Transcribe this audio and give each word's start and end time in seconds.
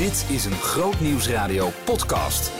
Dit 0.00 0.26
is 0.28 0.44
een 0.44 0.52
Groot 0.52 1.00
Nieuwsradio 1.00 1.70
podcast. 1.84 2.50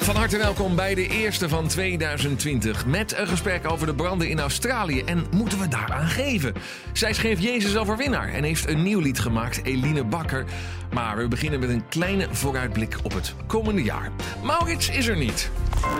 Van 0.00 0.16
harte 0.16 0.38
welkom 0.38 0.76
bij 0.76 0.94
de 0.94 1.08
eerste 1.08 1.48
van 1.48 1.68
2020 1.68 2.86
met 2.86 3.16
een 3.16 3.26
gesprek 3.26 3.70
over 3.70 3.86
de 3.86 3.94
branden 3.94 4.28
in 4.28 4.40
Australië. 4.40 5.02
En 5.02 5.26
moeten 5.30 5.58
we 5.58 5.68
daaraan 5.68 6.06
geven? 6.06 6.54
Zij 6.92 7.12
schreef 7.12 7.40
Jezus 7.40 7.76
overwinnaar 7.76 8.28
en 8.28 8.44
heeft 8.44 8.68
een 8.68 8.82
nieuw 8.82 9.00
lied 9.00 9.18
gemaakt, 9.18 9.64
Eline 9.64 10.04
Bakker. 10.04 10.44
Maar 10.92 11.16
we 11.16 11.28
beginnen 11.28 11.60
met 11.60 11.68
een 11.68 11.88
kleine 11.88 12.26
vooruitblik 12.30 12.98
op 13.02 13.12
het 13.12 13.34
komende 13.46 13.82
jaar. 13.82 14.10
Maurits 14.42 14.88
is 14.88 15.06
er 15.06 15.16
niet. 15.16 15.50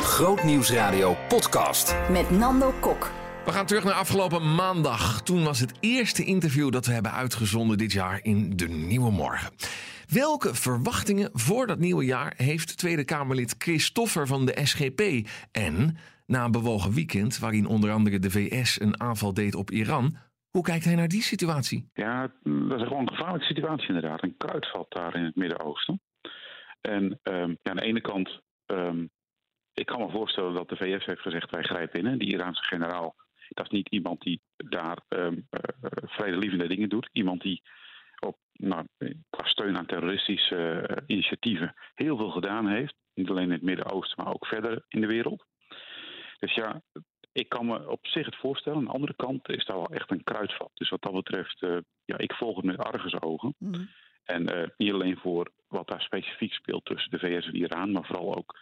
Groot 0.00 0.42
Nieuwsradio 0.42 1.16
podcast. 1.28 1.94
Met 2.10 2.30
Nando 2.30 2.74
Kok. 2.80 3.10
We 3.44 3.52
gaan 3.52 3.66
terug 3.66 3.84
naar 3.84 3.94
afgelopen 3.94 4.54
maandag. 4.54 5.22
Toen 5.22 5.44
was 5.44 5.60
het 5.60 5.72
eerste 5.80 6.24
interview 6.24 6.72
dat 6.72 6.86
we 6.86 6.92
hebben 6.92 7.12
uitgezonden 7.12 7.78
dit 7.78 7.92
jaar 7.92 8.20
in 8.22 8.56
De 8.56 8.68
Nieuwe 8.68 9.10
Morgen. 9.10 9.50
Welke 10.12 10.54
verwachtingen 10.54 11.30
voor 11.32 11.66
dat 11.66 11.78
nieuwe 11.78 12.04
jaar 12.04 12.34
heeft 12.36 12.78
Tweede 12.78 13.04
Kamerlid 13.04 13.54
Christoffer 13.58 14.26
van 14.26 14.46
de 14.46 14.60
SGP? 14.64 15.00
En 15.52 15.96
na 16.26 16.44
een 16.44 16.50
bewogen 16.50 16.92
weekend, 16.94 17.38
waarin 17.38 17.66
onder 17.66 17.90
andere 17.90 18.18
de 18.18 18.30
VS 18.30 18.80
een 18.80 19.00
aanval 19.00 19.34
deed 19.34 19.54
op 19.54 19.70
Iran, 19.70 20.16
hoe 20.50 20.62
kijkt 20.62 20.84
hij 20.84 20.94
naar 20.94 21.08
die 21.08 21.22
situatie? 21.22 21.90
Ja, 21.94 22.32
dat 22.42 22.80
is 22.80 22.86
gewoon 22.86 23.00
een 23.00 23.16
gevaarlijke 23.16 23.46
situatie 23.46 23.88
inderdaad. 23.88 24.22
Een 24.22 24.36
kruidvat 24.36 24.86
daar 24.88 25.14
in 25.14 25.24
het 25.24 25.36
Midden-Oosten. 25.36 26.00
En 26.80 27.20
um, 27.22 27.58
ja, 27.62 27.70
aan 27.70 27.76
de 27.76 27.82
ene 27.82 28.00
kant, 28.00 28.40
um, 28.66 29.10
ik 29.74 29.86
kan 29.86 30.00
me 30.00 30.10
voorstellen 30.10 30.54
dat 30.54 30.68
de 30.68 30.76
VS 30.76 31.04
heeft 31.04 31.20
gezegd 31.20 31.50
wij 31.50 31.62
grijpen 31.62 32.06
in. 32.06 32.18
Die 32.18 32.32
Iraanse 32.32 32.62
generaal, 32.62 33.14
dat 33.48 33.64
is 33.64 33.72
niet 33.72 33.88
iemand 33.88 34.20
die 34.20 34.40
daar 34.56 34.98
um, 35.08 35.48
vredelievende 36.02 36.68
dingen 36.68 36.88
doet. 36.88 37.08
Iemand 37.12 37.42
die 37.42 37.62
op, 38.26 38.38
nou, 38.52 38.86
qua 39.30 39.44
steun 39.44 39.76
aan 39.76 39.86
terroristische 39.86 40.86
uh, 40.90 40.96
initiatieven 41.06 41.74
heel 41.94 42.16
veel 42.16 42.30
gedaan 42.30 42.68
heeft. 42.68 42.94
Niet 43.14 43.30
alleen 43.30 43.44
in 43.44 43.50
het 43.50 43.62
Midden-Oosten, 43.62 44.24
maar 44.24 44.34
ook 44.34 44.46
verder 44.46 44.84
in 44.88 45.00
de 45.00 45.06
wereld. 45.06 45.44
Dus 46.38 46.54
ja, 46.54 46.82
ik 47.32 47.48
kan 47.48 47.66
me 47.66 47.88
op 47.90 48.06
zich 48.06 48.26
het 48.26 48.36
voorstellen. 48.36 48.78
Aan 48.78 48.84
de 48.84 48.90
andere 48.90 49.14
kant 49.14 49.48
is 49.48 49.64
daar 49.64 49.76
wel 49.76 49.92
echt 49.92 50.10
een 50.10 50.24
kruidvat. 50.24 50.70
Dus 50.74 50.88
wat 50.88 51.02
dat 51.02 51.12
betreft, 51.12 51.62
uh, 51.62 51.78
ja, 52.04 52.18
ik 52.18 52.32
volg 52.32 52.56
het 52.56 52.64
met 52.64 52.78
argusogen. 52.78 53.54
Mm. 53.58 53.88
En 54.24 54.56
uh, 54.56 54.68
niet 54.76 54.92
alleen 54.92 55.16
voor 55.16 55.50
wat 55.68 55.88
daar 55.88 56.02
specifiek 56.02 56.52
speelt 56.52 56.84
tussen 56.84 57.10
de 57.10 57.18
VS 57.18 57.46
en 57.46 57.56
Iran, 57.56 57.92
maar 57.92 58.04
vooral 58.04 58.36
ook 58.36 58.58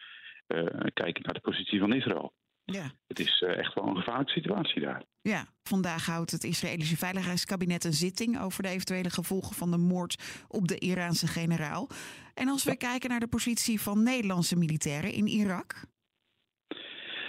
uh, 0.48 0.64
kijken 0.92 1.22
naar 1.22 1.34
de 1.34 1.40
positie 1.40 1.80
van 1.80 1.92
Israël. 1.92 2.32
Ja. 2.72 2.90
Het 3.06 3.18
is 3.18 3.40
uh, 3.40 3.58
echt 3.58 3.74
wel 3.74 3.86
een 3.86 3.96
gevaarlijke 3.96 4.32
situatie 4.32 4.80
daar. 4.80 5.02
Ja, 5.22 5.46
vandaag 5.62 6.06
houdt 6.06 6.30
het 6.30 6.44
Israëlische 6.44 6.96
Veiligheidskabinet 6.96 7.84
een 7.84 7.92
zitting 7.92 8.40
over 8.40 8.62
de 8.62 8.68
eventuele 8.68 9.10
gevolgen 9.10 9.54
van 9.54 9.70
de 9.70 9.76
moord 9.76 10.44
op 10.48 10.68
de 10.68 10.78
Iraanse 10.78 11.26
generaal. 11.26 11.88
En 12.34 12.48
als 12.48 12.64
we 12.64 12.70
ja. 12.70 12.76
kijken 12.76 13.10
naar 13.10 13.20
de 13.20 13.28
positie 13.28 13.80
van 13.80 14.02
Nederlandse 14.02 14.56
militairen 14.56 15.12
in 15.12 15.26
Irak. 15.26 15.84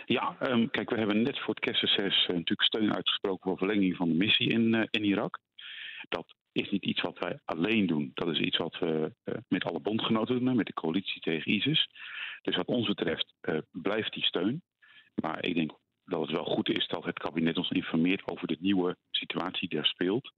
Ja, 0.06 0.36
um, 0.42 0.70
kijk, 0.70 0.90
we 0.90 0.98
hebben 0.98 1.22
net 1.22 1.40
voor 1.40 1.54
het 1.54 1.64
kerstreces 1.64 2.22
uh, 2.22 2.28
natuurlijk 2.28 2.62
steun 2.62 2.96
uitgesproken 2.96 3.50
voor 3.50 3.58
verlenging 3.58 3.96
van 3.96 4.08
de 4.08 4.16
missie 4.16 4.50
in, 4.50 4.74
uh, 4.74 4.84
in 4.90 5.04
Irak. 5.04 5.40
Dat 6.10 6.36
is 6.52 6.70
niet 6.70 6.86
iets 6.86 7.02
wat 7.02 7.20
wij 7.20 7.40
alleen 7.46 7.88
doen. 7.88 8.12
Dat 8.14 8.28
is 8.28 8.40
iets 8.40 8.58
wat 8.58 8.80
we 8.80 9.14
uh, 9.26 9.36
met 9.48 9.64
alle 9.64 9.80
bondgenoten 9.80 10.40
doen, 10.40 10.56
met 10.56 10.66
de 10.66 10.74
coalitie 10.74 11.22
tegen 11.22 11.52
ISIS. 11.52 11.90
Dus 12.42 12.56
wat 12.56 12.68
ons 12.68 12.88
betreft 12.88 13.34
blijft 13.72 14.14
die 14.14 14.24
steun. 14.24 14.62
Maar 15.16 15.46
ik 15.46 15.56
denk 15.56 15.72
dat 16.06 16.22
het 16.22 16.32
wel 16.32 16.46
goed 16.46 16.70
is 16.70 16.88
dat 16.88 17.04
het 17.04 17.20
kabinet 17.20 17.58
ons 17.58 17.70
informeert 17.70 18.28
over 18.28 18.48
de 18.48 18.58
nieuwe 18.60 18.98
situatie 19.12 19.70
die 19.70 19.80
er 19.80 19.86
speelt. 19.86 20.32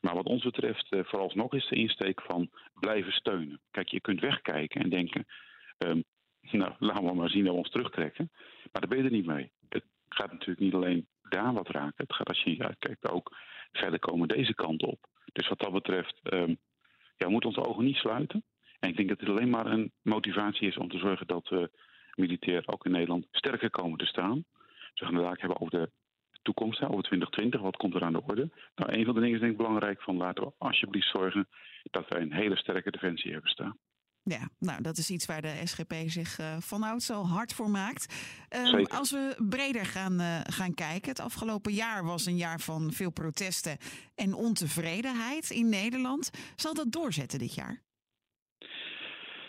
Maar 0.00 0.14
wat 0.14 0.26
ons 0.26 0.44
betreft, 0.44 0.92
uh, 0.92 1.04
vooralsnog 1.04 1.54
is 1.54 1.68
de 1.68 1.76
insteek 1.76 2.22
van 2.22 2.50
blijven 2.74 3.12
steunen. 3.12 3.60
Kijk, 3.70 3.88
je 3.88 4.00
kunt 4.00 4.20
wegkijken 4.20 4.82
en 4.82 4.90
denken, 4.90 5.26
um, 5.78 6.04
nou, 6.40 6.74
laten 6.78 7.04
we 7.04 7.14
maar 7.14 7.30
zien 7.30 7.44
dat 7.44 7.52
we 7.52 7.58
ons 7.58 7.70
terugtrekken. 7.70 8.30
Maar 8.72 8.80
daar 8.80 8.88
ben 8.88 8.98
je 8.98 9.04
er 9.04 9.10
niet 9.10 9.26
mee. 9.26 9.52
Het 9.68 9.84
gaat 10.08 10.32
natuurlijk 10.32 10.60
niet 10.60 10.74
alleen 10.74 11.06
daar 11.28 11.52
wat 11.52 11.68
raken. 11.68 11.94
Het 11.96 12.14
gaat 12.14 12.28
als 12.28 12.42
je 12.42 12.64
uitkijkt 12.64 13.10
ook 13.10 13.36
verder 13.72 13.98
komen 13.98 14.28
deze 14.28 14.54
kant 14.54 14.82
op. 14.82 15.06
Dus 15.32 15.48
wat 15.48 15.58
dat 15.58 15.72
betreft, 15.72 16.20
um, 16.22 16.58
ja, 17.16 17.26
we 17.26 17.30
moeten 17.30 17.48
onze 17.50 17.68
ogen 17.68 17.84
niet 17.84 17.96
sluiten. 17.96 18.44
En 18.78 18.88
ik 18.88 18.96
denk 18.96 19.08
dat 19.08 19.20
het 19.20 19.28
alleen 19.28 19.50
maar 19.50 19.66
een 19.66 19.92
motivatie 20.02 20.68
is 20.68 20.76
om 20.76 20.88
te 20.88 20.98
zorgen 20.98 21.26
dat 21.26 21.48
we 21.48 21.70
militair 22.18 22.62
ook 22.66 22.84
in 22.84 22.90
Nederland 22.90 23.26
sterker 23.30 23.70
komen 23.70 23.98
te 23.98 24.06
staan. 24.06 24.44
We 24.94 25.04
gaan 25.04 25.14
het 25.14 25.40
hebben 25.40 25.60
over 25.60 25.78
de 25.78 25.90
toekomst, 26.42 26.82
over 26.82 27.02
2020. 27.02 27.60
Wat 27.60 27.76
komt 27.76 27.94
er 27.94 28.04
aan 28.04 28.12
de 28.12 28.22
orde? 28.26 28.50
Nou, 28.74 28.92
een 28.92 29.04
van 29.04 29.14
de 29.14 29.20
dingen 29.20 29.34
is 29.34 29.40
denk 29.40 29.52
ik 29.52 29.58
belangrijk 29.58 30.02
van 30.02 30.16
laten 30.16 30.44
we 30.44 30.52
alsjeblieft 30.58 31.10
zorgen 31.10 31.48
dat 31.82 32.08
wij 32.08 32.20
een 32.20 32.32
hele 32.32 32.56
sterke 32.56 32.90
defensie 32.90 33.32
hebben 33.32 33.50
staan. 33.50 33.78
Ja, 34.22 34.48
nou 34.58 34.82
dat 34.82 34.96
is 34.96 35.10
iets 35.10 35.26
waar 35.26 35.42
de 35.42 35.60
SGP 35.64 35.92
zich 36.06 36.38
uh, 36.38 36.56
vanouds 36.56 37.10
al 37.10 37.26
hard 37.26 37.52
voor 37.54 37.70
maakt. 37.70 38.14
Um, 38.56 38.86
als 38.86 39.10
we 39.10 39.44
breder 39.48 39.84
gaan, 39.84 40.20
uh, 40.20 40.40
gaan 40.42 40.74
kijken. 40.74 41.08
Het 41.08 41.20
afgelopen 41.20 41.72
jaar 41.72 42.04
was 42.04 42.26
een 42.26 42.36
jaar 42.36 42.60
van 42.60 42.92
veel 42.92 43.10
protesten 43.10 43.78
en 44.14 44.34
ontevredenheid 44.34 45.50
in 45.50 45.68
Nederland. 45.68 46.30
Zal 46.56 46.74
dat 46.74 46.92
doorzetten 46.92 47.38
dit 47.38 47.54
jaar? 47.54 47.82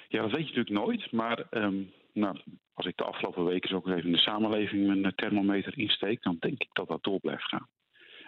Ja, 0.07 0.22
dat 0.22 0.31
weet 0.31 0.50
je 0.50 0.56
natuurlijk 0.56 0.86
nooit. 0.86 1.12
Maar 1.12 1.47
um, 1.51 1.91
nou, 2.19 2.38
als 2.74 2.85
ik 2.85 2.97
de 2.97 3.03
afgelopen 3.03 3.46
weken 3.46 3.69
zo 3.69 3.75
ook 3.75 3.88
even 3.88 4.06
in 4.06 4.12
de 4.12 4.18
samenleving 4.18 5.02
mijn 5.02 5.16
thermometer 5.16 5.78
insteek, 5.78 6.22
dan 6.22 6.38
denk 6.40 6.62
ik 6.62 6.69
dat 6.72 6.88
dat 6.88 7.03
door 7.03 7.19
blijft 7.19 7.47
gaan. 7.47 7.68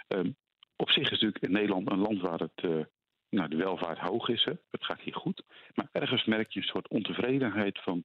Um, 0.08 0.36
op 0.76 0.90
zich 0.90 1.04
is 1.04 1.10
natuurlijk 1.10 1.44
in 1.44 1.52
Nederland 1.52 1.92
een 1.92 2.00
land 2.00 2.22
waar 2.22 2.40
het, 2.40 2.64
uh, 2.64 2.84
nou, 3.30 3.50
de 3.50 3.56
welvaart 3.56 4.00
hoog 4.00 4.30
is. 4.30 4.44
Hè. 4.44 4.54
Het 4.70 4.86
gaat 4.86 5.02
hier 5.02 5.16
goed. 5.16 5.44
Maar 5.74 5.90
ergens 5.92 6.26
merk 6.26 6.52
je 6.52 6.60
een 6.60 6.66
soort 6.66 6.88
ontevredenheid 6.88 7.80
van. 7.80 8.04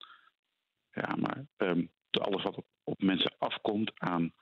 Ja, 0.92 1.16
maar 1.16 1.46
um, 1.56 1.90
alles 2.10 2.42
wat 2.42 2.56
op, 2.56 2.66
op, 2.84 3.02
mensen 3.02 3.34
afkomt 3.38 3.92
aan 3.94 4.32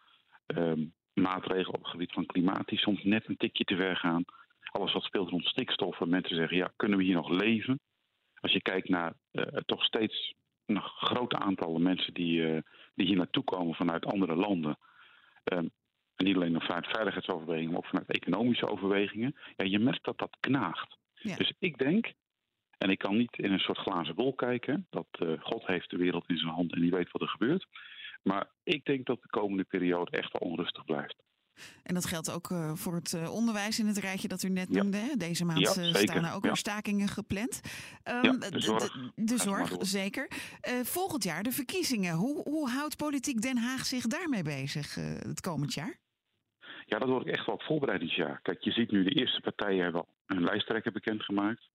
um, 0.47 0.95
maatregelen 1.13 1.75
op 1.75 1.83
het 1.83 1.91
gebied 1.91 2.13
van 2.13 2.27
klimaat, 2.27 2.69
die 2.69 2.79
soms 2.79 3.03
net 3.03 3.29
een 3.29 3.37
tikje 3.37 3.65
te 3.65 3.77
ver 3.77 3.97
gaan. 3.97 4.25
Alles 4.61 4.93
wat 4.93 5.03
speelt 5.03 5.31
rond 5.31 5.45
stikstof, 5.45 5.99
waar 5.99 6.09
mensen 6.09 6.37
zeggen: 6.37 6.57
ja, 6.57 6.73
kunnen 6.77 6.99
we 6.99 7.05
hier 7.05 7.15
nog 7.15 7.29
leven? 7.29 7.81
Als 8.41 8.53
je 8.53 8.63
kijkt 8.63 8.89
naar 8.89 9.15
uh, 9.33 9.45
toch 9.45 9.85
steeds 9.85 10.35
een 10.67 10.83
groot 10.83 11.35
aantal 11.35 11.79
mensen 11.79 12.15
die, 12.15 12.41
uh, 12.41 12.61
die 12.95 13.07
hier 13.07 13.17
naartoe 13.17 13.45
komen 13.45 13.75
vanuit 13.75 14.07
andere 14.07 14.35
landen. 14.35 14.79
Um, 15.53 15.71
en 16.15 16.25
niet 16.25 16.37
alleen 16.37 16.61
vanuit 16.61 16.87
veiligheidsoverwegingen, 16.87 17.71
maar 17.71 17.79
ook 17.79 17.87
vanuit 17.87 18.11
economische 18.11 18.69
overwegingen. 18.69 19.35
Ja, 19.57 19.65
je 19.65 19.79
merkt 19.79 20.05
dat 20.05 20.19
dat 20.19 20.37
knaagt. 20.41 20.97
Ja. 21.15 21.37
Dus 21.37 21.53
ik 21.59 21.79
denk, 21.79 22.13
en 22.79 22.91
ik 22.91 22.99
kan 22.99 23.17
niet 23.17 23.39
in 23.39 23.53
een 23.53 23.59
soort 23.59 23.79
glazen 23.79 24.15
bol 24.15 24.35
kijken, 24.35 24.87
dat 24.91 25.07
uh, 25.23 25.41
God 25.41 25.67
heeft 25.67 25.91
de 25.91 25.97
wereld 25.97 26.29
in 26.29 26.39
zijn 26.39 26.53
hand 26.53 26.73
en 26.73 26.81
die 26.81 26.91
weet 26.91 27.11
wat 27.11 27.23
er 27.23 27.29
gebeurt. 27.29 27.67
Maar 28.23 28.51
ik 28.63 28.85
denk 28.85 29.07
dat 29.07 29.23
de 29.23 29.29
komende 29.29 29.65
periode 29.65 30.11
echt 30.11 30.33
wel 30.33 30.51
onrustig 30.51 30.85
blijft. 30.85 31.23
En 31.83 31.95
dat 31.95 32.07
geldt 32.07 32.31
ook 32.31 32.51
uh, 32.51 32.73
voor 32.75 32.95
het 32.95 33.13
uh, 33.13 33.35
onderwijs 33.35 33.79
in 33.79 33.87
het 33.87 33.99
rijtje 33.99 34.29
dat 34.29 34.43
u 34.43 34.49
net 34.49 34.69
noemde. 34.69 35.17
Deze 35.17 35.45
maand 35.45 35.75
ja, 35.75 35.83
uh, 35.83 35.95
staan 35.95 36.25
er 36.25 36.35
ook 36.35 36.43
weer 36.43 36.57
stakingen 36.57 37.09
gepland. 37.09 37.61
Um, 38.25 38.41
de 38.41 38.61
zorg, 38.61 38.93
de, 38.93 39.25
de 39.25 39.39
zorg 39.39 39.73
zeker. 39.79 40.29
volgend 40.83 41.25
jaar 41.25 41.43
de 41.43 41.53
verkiezingen. 41.53 42.15
Hoe, 42.15 42.43
hoe 42.43 42.69
houdt 42.69 42.97
politiek 42.97 43.41
Den 43.41 43.59
Haag 43.59 43.87
zich 43.87 44.07
daarmee 44.07 44.43
bezig 44.43 44.95
het 44.95 45.41
komend 45.41 45.75
jaar? 45.75 45.99
Ja, 46.87 46.99
dat 46.99 47.09
wordt 47.09 47.29
echt 47.29 47.47
wel 47.47 47.55
het 47.55 47.67
voorbereidingsjaar. 47.67 48.41
Kijk, 48.43 48.63
je 48.63 48.71
ziet 48.71 48.91
nu 48.91 49.05
de 49.05 49.15
eerste 49.15 49.41
partijen 49.41 49.83
hebben 49.83 50.01
al 50.01 50.15
hun 50.27 50.45
lijsttrekker 50.45 50.93
bekendgemaakt. 50.93 51.69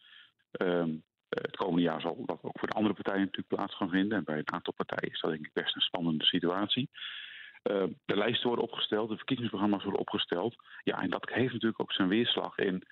Um, 0.62 1.04
het 1.30 1.56
komende 1.56 1.82
jaar 1.82 2.02
zal 2.02 2.24
dat 2.26 2.40
ook 2.42 2.60
voor 2.60 2.68
de 2.68 2.74
andere 2.74 2.94
partijen 2.94 3.22
natuurlijk 3.22 3.56
plaats 3.56 3.76
gaan 3.76 3.90
vinden. 3.90 4.18
En 4.18 4.24
bij 4.24 4.38
een 4.38 4.54
aantal 4.54 4.74
partijen 4.74 5.14
is 5.14 5.20
dat 5.20 5.32
denk 5.32 5.46
ik 5.46 5.54
best 5.54 5.76
een 5.76 5.82
spannende 5.82 6.26
situatie. 6.26 6.90
Uh, 7.64 7.84
de 8.06 8.16
lijsten 8.16 8.48
worden 8.48 8.66
opgesteld, 8.66 9.10
de 9.10 9.16
verkiezingsprogramma's 9.16 9.84
worden 9.84 10.02
opgesteld. 10.02 10.56
Ja, 10.84 11.02
en 11.02 11.10
dat 11.10 11.30
heeft 11.30 11.54
natuurlijk 11.54 11.82
ook 11.82 11.92
zijn 11.92 12.08
weerslag 12.08 12.58
in 12.58 12.84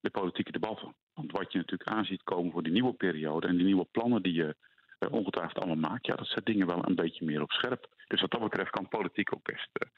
de 0.00 0.10
politieke 0.10 0.52
debatten. 0.52 0.94
Want 1.14 1.32
wat 1.32 1.52
je 1.52 1.58
natuurlijk 1.58 1.90
aanziet 1.90 2.22
komen 2.22 2.52
voor 2.52 2.62
die 2.62 2.72
nieuwe 2.72 2.92
periode 2.92 3.46
en 3.46 3.56
die 3.56 3.64
nieuwe 3.64 3.86
plannen 3.90 4.22
die 4.22 4.32
je 4.32 4.56
uh, 5.00 5.12
ongetwijfeld 5.12 5.58
allemaal 5.58 5.90
maakt, 5.90 6.06
ja, 6.06 6.14
dat 6.14 6.26
zet 6.26 6.46
dingen 6.46 6.66
wel 6.66 6.88
een 6.88 6.94
beetje 6.94 7.24
meer 7.24 7.42
op 7.42 7.50
scherp. 7.50 7.86
Dus 8.06 8.20
wat 8.20 8.30
dat 8.30 8.42
betreft 8.42 8.70
kan 8.70 8.88
politiek 8.88 9.34
ook 9.34 9.42
best 9.42 9.68
uh, 9.82 9.88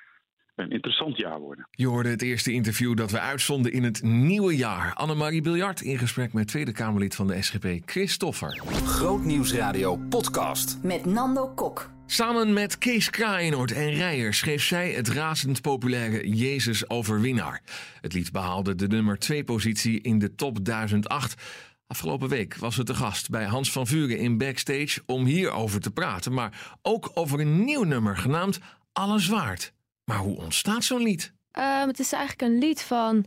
een 0.55 0.70
interessant 0.70 1.17
jaar 1.17 1.40
worden. 1.40 1.69
Je 1.70 1.87
hoorde 1.87 2.08
het 2.08 2.22
eerste 2.22 2.52
interview 2.52 2.96
dat 2.96 3.11
we 3.11 3.20
uitzonden 3.20 3.72
in 3.72 3.84
het 3.84 4.02
nieuwe 4.02 4.56
jaar. 4.56 4.94
Annemarie 4.94 5.43
Biljart 5.43 5.81
in 5.81 5.99
gesprek 5.99 6.32
met 6.32 6.49
Tweede 6.49 6.72
Kamerlid 6.72 7.14
van 7.14 7.26
de 7.26 7.43
SGP, 7.43 7.67
Christoffer. 7.84 8.62
Grootnieuwsradio 8.84 9.96
podcast. 9.96 10.82
Met 10.82 11.05
Nando 11.05 11.49
Kok. 11.49 11.95
Samen 12.08 12.53
met 12.53 12.79
Kees 12.79 13.11
Kraaienoord 13.11 13.73
en 13.73 13.91
Rijer 13.91 14.35
schreef 14.35 14.62
zij 14.62 14.91
het 14.91 15.08
razend 15.08 15.61
populaire 15.62 16.29
Jezus 16.29 16.91
Overwinnaar. 16.91 17.62
Het 18.00 18.12
lied 18.12 18.32
behaalde 18.32 18.75
de 18.75 18.87
nummer 18.87 19.19
2 19.19 19.44
positie 19.44 20.00
in 20.00 20.19
de 20.19 20.35
top 20.35 20.64
1008. 20.64 21.43
Afgelopen 21.87 22.29
week 22.29 22.56
was 22.56 22.75
ze 22.75 22.82
te 22.82 22.94
gast 22.94 23.31
bij 23.31 23.44
Hans 23.44 23.73
van 23.73 23.87
Vuren 23.87 24.19
in 24.19 24.38
Backstage 24.38 25.03
om 25.06 25.25
hierover 25.25 25.81
te 25.81 25.91
praten, 25.91 26.32
maar 26.32 26.76
ook 26.82 27.11
over 27.14 27.41
een 27.41 27.64
nieuw 27.64 27.82
nummer 27.82 28.17
genaamd 28.17 28.58
Alles 28.93 29.29
Waard. 29.29 29.73
Maar 30.05 30.19
hoe 30.19 30.37
ontstaat 30.37 30.85
zo'n 30.85 31.03
lied? 31.03 31.32
Um, 31.53 31.88
het 31.88 31.99
is 31.99 32.12
eigenlijk 32.12 32.53
een 32.53 32.58
lied 32.58 32.82
van 32.82 33.25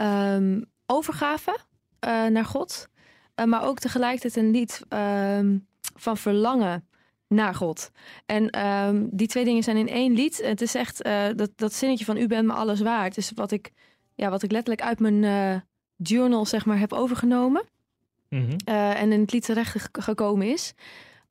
um, 0.00 0.64
overgave 0.86 1.58
uh, 2.06 2.26
naar 2.26 2.44
God. 2.44 2.88
maar 3.44 3.62
ook 3.62 3.78
tegelijkertijd 3.78 4.36
een 4.44 4.50
lied 4.50 4.82
ehm, 4.88 5.58
van 5.96 6.16
verlangen 6.16 6.86
naar 7.34 7.54
God. 7.54 7.90
En 8.26 8.50
ehm, 8.50 9.06
die 9.10 9.26
twee 9.26 9.44
dingen 9.44 9.62
zijn 9.62 9.76
in 9.76 9.88
één 9.88 10.12
lied. 10.12 10.42
Het 10.44 10.60
is 10.60 10.74
echt 10.74 11.04
dat, 11.36 11.50
dat 11.56 11.72
zinnetje 11.72 12.04
van 12.04 12.16
u 12.16 12.26
bent 12.26 12.46
me 12.46 12.52
alles 12.52 12.80
waard. 12.80 13.16
is 13.16 13.32
wat 13.34 13.50
ik, 13.50 13.70
ja, 14.14 14.30
wat 14.30 14.42
ik 14.42 14.50
letterlijk 14.50 14.86
uit 14.86 15.00
mijn 15.00 15.64
journal 15.96 16.46
zeg 16.46 16.66
maar, 16.66 16.78
heb 16.78 16.92
overgenomen. 16.92 17.64
Mhm. 18.28 18.56
en 18.64 19.12
in 19.12 19.20
het 19.20 19.32
lied 19.32 19.44
terecht 19.44 19.88
gekomen 19.92 20.46
is 20.46 20.74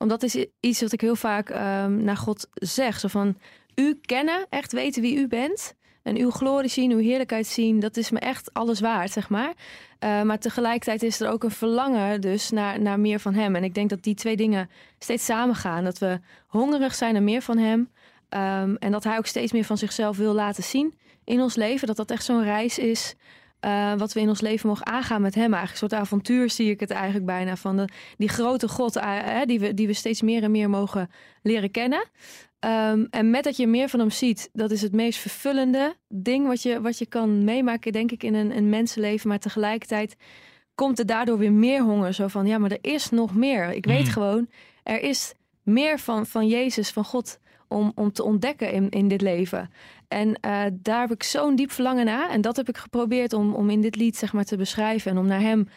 omdat 0.02 0.20
dat 0.20 0.34
is 0.34 0.46
iets 0.60 0.80
wat 0.80 0.92
ik 0.92 1.00
heel 1.00 1.16
vaak 1.16 1.48
um, 1.50 2.04
naar 2.04 2.16
God 2.16 2.48
zeg. 2.54 3.00
Zo 3.00 3.08
van, 3.08 3.38
u 3.74 3.98
kennen, 4.00 4.46
echt 4.48 4.72
weten 4.72 5.02
wie 5.02 5.16
u 5.16 5.28
bent. 5.28 5.74
En 6.02 6.16
uw 6.16 6.30
glorie 6.30 6.70
zien, 6.70 6.90
uw 6.90 6.98
heerlijkheid 6.98 7.46
zien, 7.46 7.80
dat 7.80 7.96
is 7.96 8.10
me 8.10 8.18
echt 8.18 8.54
alles 8.54 8.80
waard, 8.80 9.10
zeg 9.10 9.28
maar. 9.28 9.52
Uh, 10.04 10.22
maar 10.22 10.38
tegelijkertijd 10.38 11.02
is 11.02 11.20
er 11.20 11.30
ook 11.30 11.44
een 11.44 11.50
verlangen 11.50 12.20
dus 12.20 12.50
naar, 12.50 12.80
naar 12.80 13.00
meer 13.00 13.20
van 13.20 13.34
hem. 13.34 13.56
En 13.56 13.64
ik 13.64 13.74
denk 13.74 13.90
dat 13.90 14.02
die 14.02 14.14
twee 14.14 14.36
dingen 14.36 14.70
steeds 14.98 15.24
samengaan. 15.24 15.84
Dat 15.84 15.98
we 15.98 16.20
hongerig 16.46 16.94
zijn 16.94 17.12
naar 17.12 17.22
meer 17.22 17.42
van 17.42 17.58
hem. 17.58 17.80
Um, 17.80 18.76
en 18.76 18.92
dat 18.92 19.04
hij 19.04 19.18
ook 19.18 19.26
steeds 19.26 19.52
meer 19.52 19.64
van 19.64 19.78
zichzelf 19.78 20.16
wil 20.16 20.32
laten 20.32 20.62
zien 20.62 20.94
in 21.24 21.40
ons 21.40 21.54
leven. 21.54 21.86
Dat 21.86 21.96
dat 21.96 22.10
echt 22.10 22.24
zo'n 22.24 22.44
reis 22.44 22.78
is 22.78 23.14
uh, 23.60 23.94
wat 23.94 24.12
we 24.12 24.20
in 24.20 24.28
ons 24.28 24.40
leven 24.40 24.68
mogen 24.68 24.86
aangaan 24.86 25.22
met 25.22 25.34
hem. 25.34 25.54
Eigenlijk 25.54 25.72
een 25.72 25.88
soort 25.88 26.02
avontuur 26.02 26.50
zie 26.50 26.70
ik 26.70 26.80
het 26.80 26.90
eigenlijk 26.90 27.26
bijna. 27.26 27.56
Van 27.56 27.76
de, 27.76 27.88
die 28.16 28.28
grote 28.28 28.68
God 28.68 28.96
uh, 28.96 29.40
die, 29.44 29.60
we, 29.60 29.74
die 29.74 29.86
we 29.86 29.92
steeds 29.92 30.22
meer 30.22 30.42
en 30.42 30.50
meer 30.50 30.70
mogen 30.70 31.10
leren 31.42 31.70
kennen. 31.70 32.04
Um, 32.64 33.06
en 33.10 33.30
met 33.30 33.44
dat 33.44 33.56
je 33.56 33.66
meer 33.66 33.88
van 33.88 34.00
hem 34.00 34.10
ziet, 34.10 34.50
dat 34.52 34.70
is 34.70 34.82
het 34.82 34.92
meest 34.92 35.18
vervullende 35.18 35.96
ding 36.08 36.46
wat 36.46 36.62
je, 36.62 36.80
wat 36.80 36.98
je 36.98 37.06
kan 37.06 37.44
meemaken, 37.44 37.92
denk 37.92 38.10
ik, 38.10 38.22
in 38.22 38.34
een, 38.34 38.56
een 38.56 38.68
mensenleven. 38.68 39.28
Maar 39.28 39.38
tegelijkertijd 39.38 40.16
komt 40.74 40.98
er 40.98 41.06
daardoor 41.06 41.38
weer 41.38 41.52
meer 41.52 41.82
honger. 41.82 42.14
Zo 42.14 42.28
van, 42.28 42.46
ja, 42.46 42.58
maar 42.58 42.70
er 42.70 42.92
is 42.92 43.10
nog 43.10 43.34
meer. 43.34 43.72
Ik 43.72 43.84
weet 43.84 44.04
mm. 44.04 44.10
gewoon, 44.10 44.48
er 44.82 45.00
is 45.00 45.34
meer 45.62 45.98
van, 45.98 46.26
van 46.26 46.46
Jezus, 46.48 46.90
van 46.90 47.04
God, 47.04 47.38
om, 47.68 47.92
om 47.94 48.12
te 48.12 48.22
ontdekken 48.22 48.72
in, 48.72 48.90
in 48.90 49.08
dit 49.08 49.20
leven. 49.20 49.70
En 50.08 50.28
uh, 50.28 50.64
daar 50.72 51.00
heb 51.00 51.10
ik 51.10 51.22
zo'n 51.22 51.56
diep 51.56 51.70
verlangen 51.70 52.04
naar. 52.04 52.30
En 52.30 52.40
dat 52.40 52.56
heb 52.56 52.68
ik 52.68 52.76
geprobeerd 52.76 53.32
om, 53.32 53.54
om 53.54 53.70
in 53.70 53.80
dit 53.80 53.96
lied 53.96 54.16
zeg 54.16 54.32
maar, 54.32 54.44
te 54.44 54.56
beschrijven. 54.56 55.10
En 55.10 55.18
om 55.18 55.26
naar 55.26 55.40
hem 55.40 55.68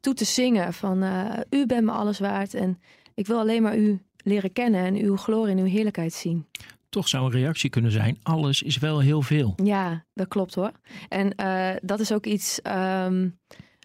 toe 0.00 0.14
te 0.14 0.24
zingen 0.24 0.72
van 0.72 1.02
uh, 1.02 1.30
u 1.50 1.66
bent 1.66 1.84
me 1.84 1.90
alles 1.90 2.18
waard. 2.18 2.54
En 2.54 2.80
ik 3.14 3.26
wil 3.26 3.38
alleen 3.38 3.62
maar 3.62 3.78
u 3.78 4.00
leren 4.22 4.52
kennen 4.52 4.84
en 4.84 4.96
uw 4.96 5.16
glorie 5.16 5.54
en 5.54 5.60
uw 5.60 5.70
heerlijkheid 5.70 6.12
zien. 6.12 6.46
Toch 6.88 7.08
zou 7.08 7.24
een 7.24 7.30
reactie 7.30 7.70
kunnen 7.70 7.90
zijn, 7.90 8.18
alles 8.22 8.62
is 8.62 8.78
wel 8.78 9.00
heel 9.00 9.22
veel. 9.22 9.54
Ja, 9.64 10.04
dat 10.14 10.28
klopt 10.28 10.54
hoor. 10.54 10.72
En 11.08 11.32
uh, 11.40 11.70
dat 11.82 12.00
is 12.00 12.12
ook 12.12 12.26
iets 12.26 12.60
um, 13.06 13.38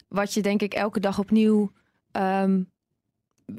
wat 0.08 0.34
je 0.34 0.42
denk 0.42 0.62
ik 0.62 0.74
elke 0.74 1.00
dag 1.00 1.20
opnieuw... 1.20 1.72
Um, 2.12 2.70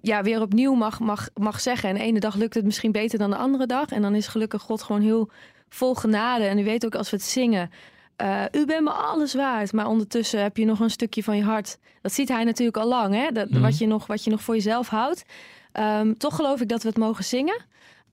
ja, 0.01 0.23
weer 0.23 0.41
opnieuw 0.41 0.75
mag, 0.75 1.01
mag, 1.01 1.29
mag 1.35 1.61
zeggen. 1.61 1.89
En 1.89 1.95
de 1.95 2.01
ene 2.01 2.21
dag 2.21 2.35
lukt 2.35 2.55
het 2.55 2.65
misschien 2.65 2.93
beter 2.93 3.19
dan 3.19 3.31
de 3.31 3.37
andere 3.37 3.67
dag. 3.67 3.89
En 3.89 4.03
dan 4.03 4.15
is 4.15 4.27
gelukkig 4.27 4.63
God 4.63 4.83
gewoon 4.83 5.03
heel 5.03 5.31
vol 5.69 5.95
genade. 5.95 6.45
En 6.45 6.59
u 6.59 6.65
weet 6.65 6.87
ook 6.87 6.95
als 6.95 7.11
we 7.11 7.17
het 7.17 7.25
zingen. 7.25 7.71
Uh, 8.23 8.43
u 8.53 8.67
bent 8.67 8.85
me 8.85 8.91
alles 8.91 9.35
waard. 9.35 9.73
Maar 9.73 9.87
ondertussen 9.87 10.43
heb 10.43 10.57
je 10.57 10.65
nog 10.65 10.81
een 10.81 10.91
stukje 10.91 11.23
van 11.23 11.37
je 11.37 11.43
hart. 11.43 11.79
Dat 12.03 12.13
ziet 12.13 12.29
hij 12.29 12.45
natuurlijk 12.45 12.77
al 12.77 12.89
lang. 12.89 13.15
Hè? 13.15 13.31
Dat, 13.33 13.51
mhm. 13.51 13.61
wat, 13.61 13.79
je 13.79 13.87
nog, 13.87 14.07
wat 14.07 14.25
je 14.25 14.31
nog 14.31 14.43
voor 14.43 14.55
jezelf 14.55 14.89
houdt. 14.89 15.25
Um, 15.79 16.19
toch 16.19 16.37
geloof 16.37 16.61
ik 16.61 16.69
dat 16.69 16.83
we 16.83 16.89
het 16.89 16.99
mogen 16.99 17.25
zingen. 17.25 17.65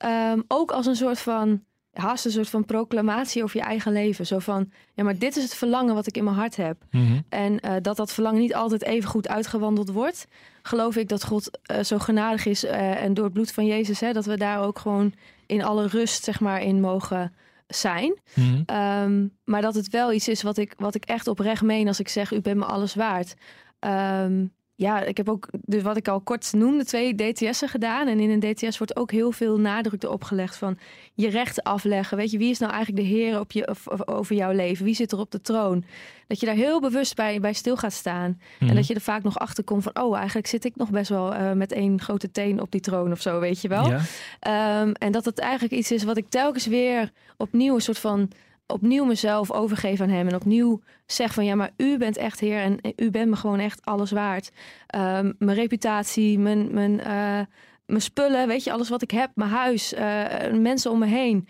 Um, 0.06 0.44
ook 0.47 0.71
als 0.71 0.85
een 0.85 0.95
soort 0.95 1.19
van 1.19 1.63
haast 1.94 2.25
een 2.25 2.31
soort 2.31 2.50
van 2.50 2.65
proclamatie 2.65 3.44
over 3.44 3.57
je 3.57 3.63
eigen 3.63 3.91
leven. 3.91 4.25
Zo 4.25 4.39
van, 4.39 4.71
ja, 4.94 5.03
maar 5.03 5.17
dit 5.17 5.35
is 5.35 5.44
het 5.44 5.56
verlangen 5.56 5.95
wat 5.95 6.07
ik 6.07 6.17
in 6.17 6.23
mijn 6.23 6.35
hart 6.35 6.56
heb. 6.56 6.77
Mhm. 6.91 7.19
En 7.29 7.59
uh, 7.65 7.73
dat 7.81 7.97
dat 7.97 8.13
verlangen 8.13 8.41
niet 8.41 8.56
altijd 8.56 8.83
even 8.83 9.09
goed 9.09 9.27
uitgewandeld 9.27 9.89
wordt. 9.89 10.27
Geloof 10.62 10.95
ik 10.95 11.09
dat 11.09 11.23
God 11.23 11.59
uh, 11.71 11.79
zo 11.79 12.00
genadig 12.00 12.45
is 12.45 12.63
uh, 12.63 13.03
en 13.03 13.13
door 13.13 13.23
het 13.23 13.33
bloed 13.33 13.51
van 13.51 13.65
Jezus, 13.65 14.00
hè, 14.00 14.13
dat 14.13 14.25
we 14.25 14.38
daar 14.38 14.62
ook 14.62 14.79
gewoon 14.79 15.13
in 15.45 15.63
alle 15.63 15.88
rust, 15.88 16.23
zeg 16.23 16.39
maar, 16.39 16.62
in 16.62 16.79
mogen 16.79 17.33
zijn. 17.67 18.19
Mm 18.33 18.63
um, 19.03 19.38
maar 19.44 19.62
dat 19.62 19.75
het 19.75 19.89
wel 19.89 20.13
iets 20.13 20.27
is 20.27 20.41
wat 20.41 20.57
ik, 20.57 20.73
wat 20.77 20.95
ik 20.95 21.06
echt 21.06 21.27
oprecht 21.27 21.62
meen 21.62 21.88
als 21.88 22.00
ik 22.00 22.07
zeg, 22.07 22.31
u 22.31 22.41
bent 22.41 22.57
me 22.57 22.65
alles 22.65 22.95
waard. 22.95 23.35
Um, 23.79 24.53
ja, 24.77 25.01
ik 25.01 25.18
heb 25.18 25.30
ook, 25.30 25.48
dus 25.62 25.81
wat 25.81 25.98
ik 25.98 26.07
al 26.07 26.22
kort 26.22 26.54
noemde, 26.54 26.86
twee 26.86 27.16
DTS'en 27.16 27.69
gedaan. 27.69 28.07
En 28.07 28.19
in 28.19 28.30
een 28.30 28.54
DTS 28.54 28.77
wordt 28.77 28.95
ook 28.95 29.12
heel 29.12 29.31
veel 29.31 29.60
nadruk 29.60 30.04
erop 30.04 30.24
gelegd 30.24 30.57
van 30.57 30.77
je 31.13 31.30
rechten 31.30 31.63
afleggen. 31.63 32.18
Weet 32.18 32.31
je, 32.31 32.38
wie 32.38 32.50
is 32.50 32.60
nou 32.60 32.72
eigenlijk 32.72 33.04
de 33.04 33.10
heer 33.10 33.39
op 33.39 33.51
je, 33.51 33.75
over 34.06 34.36
jouw 34.36 34.51
leven? 34.51 34.86
Wie 34.86 34.95
zit 34.95 35.12
er 35.12 35.19
op 35.19 35.31
de 35.31 35.42
troon? 35.42 35.83
Dat 36.27 36.39
je 36.39 36.45
daar 36.45 36.56
heel 36.56 36.81
bewust 36.81 37.16
bij, 37.16 37.39
bij 37.39 37.54
stil 37.54 37.77
gaat 37.77 37.94
staan. 37.94 38.39
En 38.60 38.66
mhm. 38.66 38.75
dat 38.75 38.88
je 38.88 38.94
er 38.94 39.01
vaak 39.01 39.24
nog 39.24 39.39
achter 39.39 39.63
komt 39.63 39.83
van, 39.83 40.04
oh, 40.04 40.18
eigenlijk 40.18 40.48
zit 40.48 40.66
ik 40.66 40.75
nog 40.75 40.89
best 40.89 41.10
wel 41.10 41.33
uh, 41.33 41.51
met 41.51 41.72
één 41.72 42.01
grote 42.01 42.31
teen 42.31 42.62
op 42.62 42.72
die 42.72 42.81
troon 42.81 43.12
of 43.12 43.22
zo, 43.22 43.39
weet 43.39 43.62
je 43.62 43.68
wel. 43.68 43.89
Ja. 43.89 44.81
Um, 44.81 44.92
en 44.94 45.12
dat 45.12 45.25
het 45.25 45.39
eigenlijk 45.39 45.74
iets 45.74 45.92
is 45.92 46.04
wat 46.04 46.18
ik 46.18 46.30
telkens 46.30 46.66
weer 46.66 47.12
opnieuw 47.38 47.75
een 47.75 47.81
soort 47.81 48.00
van 48.00 48.30
opnieuw 48.67 49.06
mezelf 49.06 49.51
overgeef 49.51 50.01
aan 50.01 50.09
hem. 50.09 50.27
En 50.27 50.35
opnieuw 50.35 50.81
zeg 51.06 51.33
van 51.33 51.45
ja, 51.45 51.56
maar 51.56 51.71
u 51.77 51.97
bent 51.97 52.17
echt 52.17 52.39
heer 52.39 52.59
en 52.59 52.79
u 52.95 53.12
bent 53.12 53.29
me 53.29 53.35
gewoon 53.35 53.59
echt 53.59 53.85
alles 53.85 54.12
waard. 54.12 54.51
Um, 54.95 55.35
mijn 55.38 55.57
reputatie, 55.57 56.39
mijn, 56.39 56.73
mijn, 56.73 56.91
uh, 56.91 57.45
mijn 57.85 58.01
spullen, 58.01 58.47
weet 58.47 58.63
je, 58.63 58.71
alles 58.71 58.89
wat 58.89 59.01
ik 59.01 59.12
heb, 59.12 59.31
mijn 59.33 59.50
huis, 59.50 59.94
uh, 59.94 60.51
mensen 60.53 60.91
om 60.91 61.00
me 61.00 61.06
heen. 61.06 61.47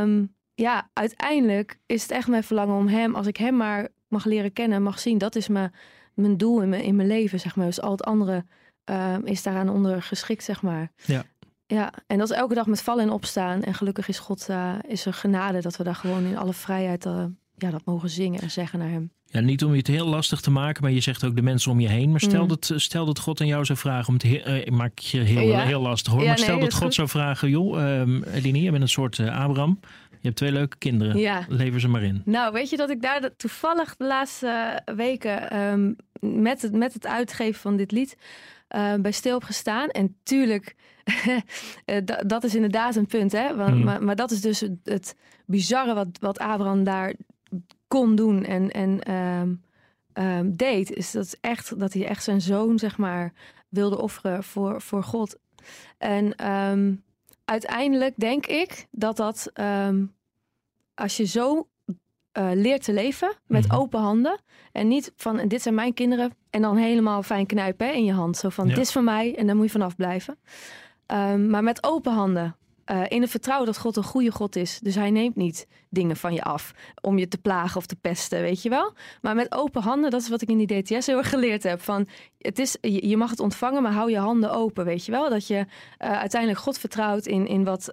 Um, 0.00 0.34
ja, 0.54 0.90
uiteindelijk 0.92 1.78
is 1.86 2.02
het 2.02 2.10
echt 2.10 2.28
mijn 2.28 2.44
verlangen 2.44 2.76
om 2.76 2.88
hem, 2.88 3.14
als 3.14 3.26
ik 3.26 3.36
hem 3.36 3.56
maar 3.56 3.88
mag 4.08 4.24
leren 4.24 4.52
kennen, 4.52 4.82
mag 4.82 4.98
zien, 4.98 5.18
dat 5.18 5.36
is 5.36 5.48
mijn, 5.48 5.72
mijn 6.14 6.36
doel 6.36 6.62
in 6.62 6.68
mijn, 6.68 6.82
in 6.82 6.96
mijn 6.96 7.08
leven, 7.08 7.40
zeg 7.40 7.56
maar. 7.56 7.66
Dus 7.66 7.80
al 7.80 7.90
het 7.90 8.04
andere 8.04 8.44
um, 8.84 9.26
is 9.26 9.42
daaraan 9.42 9.68
onder 9.68 10.02
geschikt, 10.02 10.44
zeg 10.44 10.62
maar. 10.62 10.90
Ja. 11.04 11.24
Ja, 11.70 11.92
en 12.06 12.18
dat 12.18 12.30
is 12.30 12.36
elke 12.36 12.54
dag 12.54 12.66
met 12.66 12.82
vallen 12.82 13.04
en 13.04 13.10
opstaan. 13.10 13.62
En 13.62 13.74
gelukkig 13.74 14.08
is 14.08 14.18
God, 14.18 14.46
uh, 14.50 14.74
is 14.88 15.06
er 15.06 15.12
genade 15.12 15.60
dat 15.60 15.76
we 15.76 15.84
daar 15.84 15.94
gewoon 15.94 16.24
in 16.24 16.36
alle 16.36 16.52
vrijheid 16.52 17.06
uh, 17.06 17.24
ja, 17.56 17.70
dat 17.70 17.84
mogen 17.84 18.10
zingen 18.10 18.40
en 18.40 18.50
zeggen 18.50 18.78
naar 18.78 18.90
hem. 18.90 19.10
Ja, 19.24 19.40
niet 19.40 19.64
om 19.64 19.70
je 19.70 19.78
het 19.78 19.86
heel 19.86 20.06
lastig 20.06 20.40
te 20.40 20.50
maken, 20.50 20.82
maar 20.82 20.92
je 20.92 21.00
zegt 21.00 21.24
ook 21.24 21.36
de 21.36 21.42
mensen 21.42 21.70
om 21.70 21.80
je 21.80 21.88
heen. 21.88 22.10
Maar 22.10 22.20
stel, 22.20 22.42
mm. 22.42 22.48
dat, 22.48 22.72
stel 22.76 23.04
dat 23.04 23.18
God 23.18 23.40
aan 23.40 23.46
jou 23.46 23.64
zou 23.64 23.78
vragen, 23.78 24.08
om 24.08 24.14
het 24.14 24.24
uh, 24.24 24.66
maak 24.66 24.98
je 24.98 25.20
heel, 25.20 25.58
heel 25.58 25.80
lastig 25.80 26.12
hoor. 26.12 26.24
maar 26.24 26.38
stel 26.38 26.58
dat 26.58 26.74
God 26.74 26.94
zou 26.94 27.08
vragen, 27.08 27.48
joh, 27.48 28.00
um, 28.00 28.22
Eline, 28.22 28.60
je 28.60 28.70
bent 28.70 28.82
een 28.82 28.88
soort 28.88 29.20
Abraham. 29.20 29.80
Je 30.10 30.26
hebt 30.26 30.36
twee 30.36 30.52
leuke 30.52 30.76
kinderen. 30.76 31.18
Ja. 31.18 31.44
Lever 31.48 31.80
ze 31.80 31.88
maar 31.88 32.02
in. 32.02 32.22
Nou, 32.24 32.52
weet 32.52 32.70
je 32.70 32.76
dat 32.76 32.90
ik 32.90 33.02
daar 33.02 33.30
toevallig 33.36 33.96
de 33.96 34.04
laatste 34.04 34.82
weken 34.96 35.56
um, 35.58 35.96
met, 36.20 36.62
het, 36.62 36.72
met 36.72 36.92
het 36.92 37.06
uitgeven 37.06 37.60
van 37.60 37.76
dit 37.76 37.92
lied 37.92 38.16
uh, 38.76 38.94
bij 38.94 39.12
stil 39.12 39.34
heb 39.34 39.42
gestaan. 39.42 39.88
En 39.88 40.16
tuurlijk 40.22 40.76
Eh, 41.84 41.96
dat 42.26 42.44
is 42.44 42.54
inderdaad 42.54 42.96
een 42.96 43.06
punt, 43.06 43.32
hè? 43.32 43.48
Hmm. 43.48 43.84
Maar, 43.84 44.02
maar, 44.02 44.16
dat 44.16 44.30
is 44.30 44.40
dus 44.40 44.60
het, 44.84 45.16
bizarre 45.46 45.94
wat, 45.94 46.08
wat 46.20 46.38
Abraham 46.38 46.84
daar 46.84 47.14
kon 47.88 48.14
doen 48.14 48.44
en, 48.44 48.70
en 48.70 49.02
ehm, 49.02 49.54
ehm, 50.12 50.50
deed. 50.50 50.90
Is 50.90 51.10
dat, 51.10 51.36
echt, 51.40 51.78
dat 51.78 51.92
hij 51.92 52.06
echt 52.06 52.24
zijn 52.24 52.40
zoon, 52.40 52.78
zeg 52.78 52.98
maar, 52.98 53.32
wilde 53.68 53.98
offeren 54.02 54.44
voor, 54.44 54.80
voor 54.82 55.02
God. 55.02 55.38
En 55.98 56.34
ehm, 56.34 56.94
uiteindelijk 57.44 58.14
denk 58.16 58.46
ik 58.46 58.86
dat 58.90 59.16
dat, 59.16 59.52
als 60.94 61.16
je 61.16 61.24
zo 61.24 61.68
uh, 62.32 62.50
leert 62.54 62.84
te 62.84 62.92
leven 62.92 63.32
met 63.46 63.66
hmm. 63.66 63.78
open 63.78 64.00
handen. 64.00 64.40
En 64.72 64.88
niet 64.88 65.12
van 65.16 65.48
dit 65.48 65.62
zijn 65.62 65.74
mijn 65.74 65.94
kinderen. 65.94 66.32
En 66.50 66.62
dan 66.62 66.76
helemaal 66.76 67.22
fijn 67.22 67.46
knijpen 67.46 67.94
in 67.94 68.04
je 68.04 68.12
hand. 68.12 68.36
Zo 68.36 68.48
van 68.48 68.68
dit 68.68 68.78
is 68.78 68.92
van 68.92 69.04
mij 69.04 69.36
en 69.36 69.46
daar 69.46 69.56
moet 69.56 69.64
je 69.64 69.70
vanaf 69.70 69.96
blijven. 69.96 70.38
Um, 71.06 71.50
maar 71.50 71.62
met 71.62 71.84
open 71.84 72.12
handen. 72.12 72.56
Uh, 72.90 73.02
in 73.08 73.20
het 73.20 73.30
vertrouwen 73.30 73.66
dat 73.66 73.78
God 73.78 73.96
een 73.96 74.02
goede 74.02 74.30
God 74.30 74.56
is. 74.56 74.78
Dus 74.82 74.94
hij 74.94 75.10
neemt 75.10 75.36
niet 75.36 75.66
dingen 75.88 76.16
van 76.16 76.34
je 76.34 76.42
af 76.42 76.72
om 77.00 77.18
je 77.18 77.28
te 77.28 77.38
plagen 77.38 77.76
of 77.76 77.86
te 77.86 77.96
pesten, 77.96 78.40
weet 78.40 78.62
je 78.62 78.68
wel. 78.68 78.92
Maar 79.20 79.34
met 79.34 79.54
open 79.54 79.82
handen, 79.82 80.10
dat 80.10 80.20
is 80.20 80.28
wat 80.28 80.42
ik 80.42 80.48
in 80.48 80.66
die 80.66 80.82
DTS 80.82 81.06
heel 81.06 81.18
erg 81.18 81.28
geleerd 81.28 81.62
heb. 81.62 81.80
Van, 81.80 82.08
het 82.38 82.58
is, 82.58 82.76
je 82.80 83.16
mag 83.16 83.30
het 83.30 83.40
ontvangen, 83.40 83.82
maar 83.82 83.92
hou 83.92 84.10
je 84.10 84.18
handen 84.18 84.52
open, 84.52 84.84
weet 84.84 85.04
je 85.04 85.12
wel. 85.12 85.30
Dat 85.30 85.46
je 85.46 85.54
uh, 85.54 85.64
uiteindelijk 85.98 86.60
God 86.60 86.78
vertrouwt 86.78 87.26
in, 87.26 87.46
in 87.46 87.64
wat, 87.64 87.90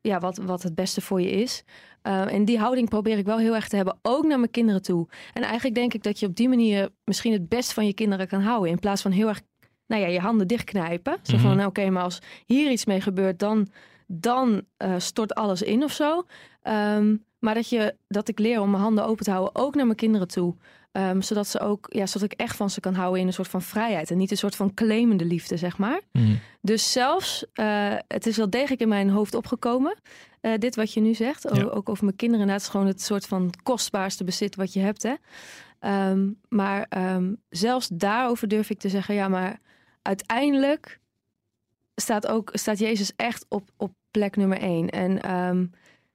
ja, 0.00 0.18
wat, 0.18 0.36
wat 0.36 0.62
het 0.62 0.74
beste 0.74 1.00
voor 1.00 1.20
je 1.20 1.30
is. 1.30 1.64
en 2.02 2.44
die 2.44 2.58
houding 2.58 2.88
probeer 2.88 3.18
ik 3.18 3.26
wel 3.26 3.38
heel 3.38 3.54
erg 3.54 3.68
te 3.68 3.76
hebben, 3.76 3.98
ook 4.02 4.26
naar 4.26 4.38
mijn 4.38 4.50
kinderen 4.50 4.82
toe. 4.82 5.08
En 5.32 5.42
eigenlijk 5.42 5.74
denk 5.74 5.94
ik 5.94 6.02
dat 6.02 6.20
je 6.20 6.26
op 6.26 6.36
die 6.36 6.48
manier 6.48 6.88
misschien 7.04 7.32
het 7.32 7.48
best 7.48 7.72
van 7.72 7.86
je 7.86 7.94
kinderen 7.94 8.28
kan 8.28 8.40
houden. 8.40 8.70
In 8.70 8.78
plaats 8.78 9.02
van 9.02 9.10
heel 9.10 9.28
erg 9.28 9.40
nou 9.88 10.02
ja, 10.02 10.08
je 10.08 10.20
handen 10.20 10.46
dichtknijpen. 10.46 11.18
Zo 11.22 11.36
van, 11.36 11.56
mhm. 11.56 11.66
oké, 11.66 11.90
maar 11.90 12.02
als 12.02 12.18
hier 12.46 12.70
iets 12.70 12.84
mee 12.84 13.00
gebeurt, 13.00 13.38
dan, 13.38 13.68
dan 14.06 14.62
uh, 14.78 14.94
stort 14.98 15.34
alles 15.34 15.62
in 15.62 15.84
of 15.84 15.92
zo. 15.92 16.24
Um, 16.62 17.24
maar 17.38 17.54
dat, 17.54 17.68
je, 17.68 17.94
dat 18.08 18.28
ik 18.28 18.38
leer 18.38 18.60
om 18.60 18.70
mijn 18.70 18.82
handen 18.82 19.06
open 19.06 19.24
te 19.24 19.30
houden, 19.30 19.54
ook 19.54 19.74
naar 19.74 19.84
mijn 19.84 19.96
kinderen 19.96 20.28
toe. 20.28 20.54
Um, 20.92 21.22
zodat 21.22 21.46
ze 21.46 21.60
ook, 21.60 21.86
ja, 21.88 22.06
zodat 22.06 22.32
ik 22.32 22.40
echt 22.40 22.56
van 22.56 22.70
ze 22.70 22.80
kan 22.80 22.94
houden 22.94 23.20
in 23.20 23.26
een 23.26 23.32
soort 23.32 23.48
van 23.48 23.62
vrijheid. 23.62 24.10
En 24.10 24.16
niet 24.16 24.30
een 24.30 24.36
soort 24.36 24.56
van 24.56 24.74
claimende 24.74 25.24
liefde, 25.24 25.56
zeg 25.56 25.78
maar. 25.78 26.00
Mhm. 26.12 26.34
Dus 26.60 26.92
zelfs, 26.92 27.44
uh, 27.54 27.94
het 28.08 28.26
is 28.26 28.36
wel 28.36 28.50
degelijk 28.50 28.80
in 28.80 28.88
mijn 28.88 29.10
hoofd 29.10 29.34
opgekomen. 29.34 29.98
Uh, 30.42 30.52
dit 30.58 30.76
wat 30.76 30.92
je 30.92 31.00
nu 31.00 31.14
zegt, 31.14 31.50
ook, 31.50 31.76
ook 31.76 31.88
over 31.88 32.04
mijn 32.04 32.16
kinderen. 32.16 32.46
Dat 32.46 32.60
is 32.60 32.68
gewoon 32.68 32.86
het 32.86 33.02
soort 33.02 33.26
van 33.26 33.50
kostbaarste 33.62 34.24
bezit 34.24 34.56
wat 34.56 34.72
je 34.72 34.80
hebt. 34.80 35.02
Hè? 35.02 35.14
Ehm, 35.78 36.30
maar 36.48 36.86
ehm, 36.88 37.34
zelfs 37.48 37.88
daarover 37.92 38.48
durf 38.48 38.70
ik 38.70 38.78
te 38.78 38.88
zeggen, 38.88 39.14
ja, 39.14 39.28
maar 39.28 39.58
uiteindelijk 40.02 41.00
staat, 41.94 42.26
ook, 42.26 42.50
staat 42.52 42.78
Jezus 42.78 43.12
echt 43.16 43.46
op, 43.48 43.70
op 43.76 43.92
plek 44.10 44.36
nummer 44.36 44.58
één. 44.58 44.90
En 44.90 45.22
ehm, 45.22 45.66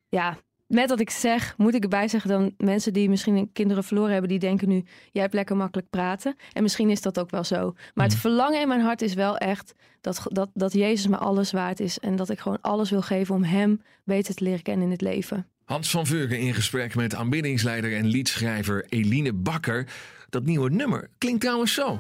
ja, 0.10 0.38
met 0.74 0.90
wat 0.90 1.00
ik 1.00 1.10
zeg, 1.10 1.54
moet 1.58 1.74
ik 1.74 1.84
erbij 1.84 2.08
zeggen 2.08 2.30
dan 2.30 2.54
mensen 2.58 2.94
die 2.94 3.10
misschien 3.10 3.50
kinderen 3.54 3.84
verloren 3.84 4.12
hebben, 4.12 4.30
die 4.30 4.40
denken 4.40 4.70
nu, 4.70 4.84
jij 5.12 5.22
hebt 5.22 5.34
lekker 5.34 5.56
makkelijk 5.56 5.90
praten. 5.90 6.36
En 6.54 6.64
misschien 6.64 6.90
is 6.90 7.02
dat 7.02 7.20
ook 7.20 7.30
wel 7.30 7.44
zo. 7.44 7.74
Maar 7.94 8.06
het 8.06 8.14
mhm. 8.14 8.22
verlangen 8.22 8.62
in 8.62 8.68
mijn 8.68 8.82
hart 8.82 9.02
is 9.02 9.14
wel 9.14 9.38
echt 9.38 9.74
dat, 10.02 10.22
dat, 10.24 10.50
dat 10.54 10.74
Jezus 10.74 11.08
me 11.08 11.18
alles 11.18 11.52
waard 11.52 11.80
is. 11.80 12.00
En 12.00 12.16
dat 12.16 12.30
ik 12.30 12.40
gewoon 12.40 12.62
alles 12.62 12.90
wil 12.90 13.02
geven 13.02 13.36
om 13.36 13.44
hem 13.44 13.82
beter 14.04 14.36
te 14.36 14.44
leren 14.44 14.62
kennen 14.62 14.86
in 14.86 14.92
het 14.92 15.02
leven. 15.02 15.48
Hans 15.66 15.90
van 15.90 16.06
Veugen 16.06 16.40
in 16.40 16.54
gesprek 16.54 16.96
met 16.96 17.16
aanbiddingsleider 17.16 17.96
en 17.96 18.06
liedschrijver 18.06 18.86
Eline 18.90 19.34
Bakker. 19.34 19.88
Dat 20.30 20.44
nieuwe 20.44 20.70
nummer 20.70 21.10
klinkt 21.18 21.42
trouwens 21.42 21.74
zo. 21.74 22.00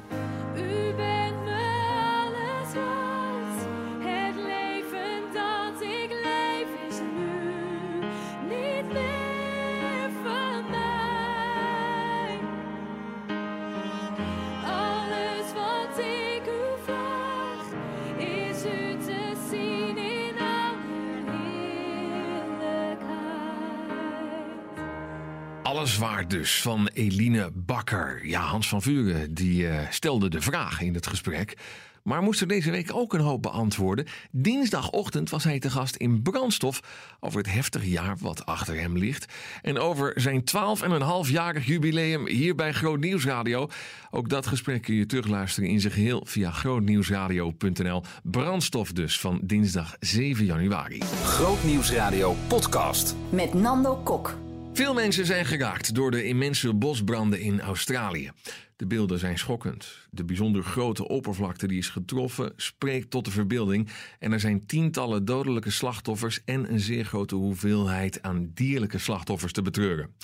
Alles 25.73 25.97
waar 25.97 26.27
dus 26.27 26.61
van 26.61 26.89
Eline 26.93 27.51
Bakker. 27.53 28.25
Ja, 28.25 28.41
Hans 28.41 28.67
van 28.67 28.81
Vuren 28.81 29.33
die 29.33 29.63
uh, 29.63 29.79
stelde 29.89 30.29
de 30.29 30.41
vraag 30.41 30.81
in 30.81 30.93
het 30.93 31.07
gesprek. 31.07 31.57
Maar 32.03 32.21
moest 32.21 32.41
er 32.41 32.47
deze 32.47 32.71
week 32.71 32.95
ook 32.95 33.13
een 33.13 33.19
hoop 33.19 33.41
beantwoorden. 33.41 34.05
Dinsdagochtend 34.31 35.29
was 35.29 35.43
hij 35.43 35.59
te 35.59 35.69
gast 35.69 35.95
in 35.95 36.21
Brandstof 36.21 36.81
over 37.19 37.37
het 37.37 37.51
heftige 37.51 37.89
jaar 37.89 38.15
wat 38.19 38.45
achter 38.45 38.79
hem 38.79 38.97
ligt. 38.97 39.33
En 39.61 39.79
over 39.79 40.13
zijn 40.15 40.41
12,5-jarig 40.41 41.65
jubileum 41.65 42.27
hier 42.27 42.55
bij 42.55 42.73
Groot 42.73 42.99
Nieuwsradio. 42.99 43.69
Ook 44.11 44.29
dat 44.29 44.47
gesprek 44.47 44.81
kun 44.81 44.95
je 44.95 45.05
terugluisteren 45.05 45.69
in 45.69 45.79
zijn 45.79 45.93
geheel 45.93 46.23
via 46.25 46.51
grootnieuwsradio.nl. 46.51 48.03
Brandstof 48.23 48.91
dus 48.91 49.19
van 49.19 49.39
dinsdag 49.43 49.95
7 49.99 50.45
januari. 50.45 50.99
Grootnieuwsradio 51.23 52.35
podcast. 52.47 53.15
Met 53.29 53.53
Nando 53.53 53.95
Kok. 53.95 54.35
Veel 54.73 54.93
mensen 54.93 55.25
zijn 55.25 55.45
geraakt 55.45 55.95
door 55.95 56.11
de 56.11 56.23
immense 56.23 56.73
bosbranden 56.73 57.39
in 57.39 57.61
Australië. 57.61 58.31
De 58.75 58.87
beelden 58.87 59.19
zijn 59.19 59.37
schokkend. 59.37 60.07
De 60.09 60.23
bijzonder 60.23 60.63
grote 60.63 61.07
oppervlakte 61.07 61.67
die 61.67 61.77
is 61.77 61.89
getroffen 61.89 62.53
spreekt 62.55 63.09
tot 63.09 63.25
de 63.25 63.31
verbeelding. 63.31 63.89
En 64.19 64.31
er 64.31 64.39
zijn 64.39 64.65
tientallen 64.65 65.25
dodelijke 65.25 65.71
slachtoffers 65.71 66.39
en 66.45 66.71
een 66.71 66.79
zeer 66.79 67.05
grote 67.05 67.35
hoeveelheid 67.35 68.21
aan 68.21 68.51
dierlijke 68.53 68.97
slachtoffers 68.97 69.53
te 69.53 69.61
betreuren. 69.61 70.15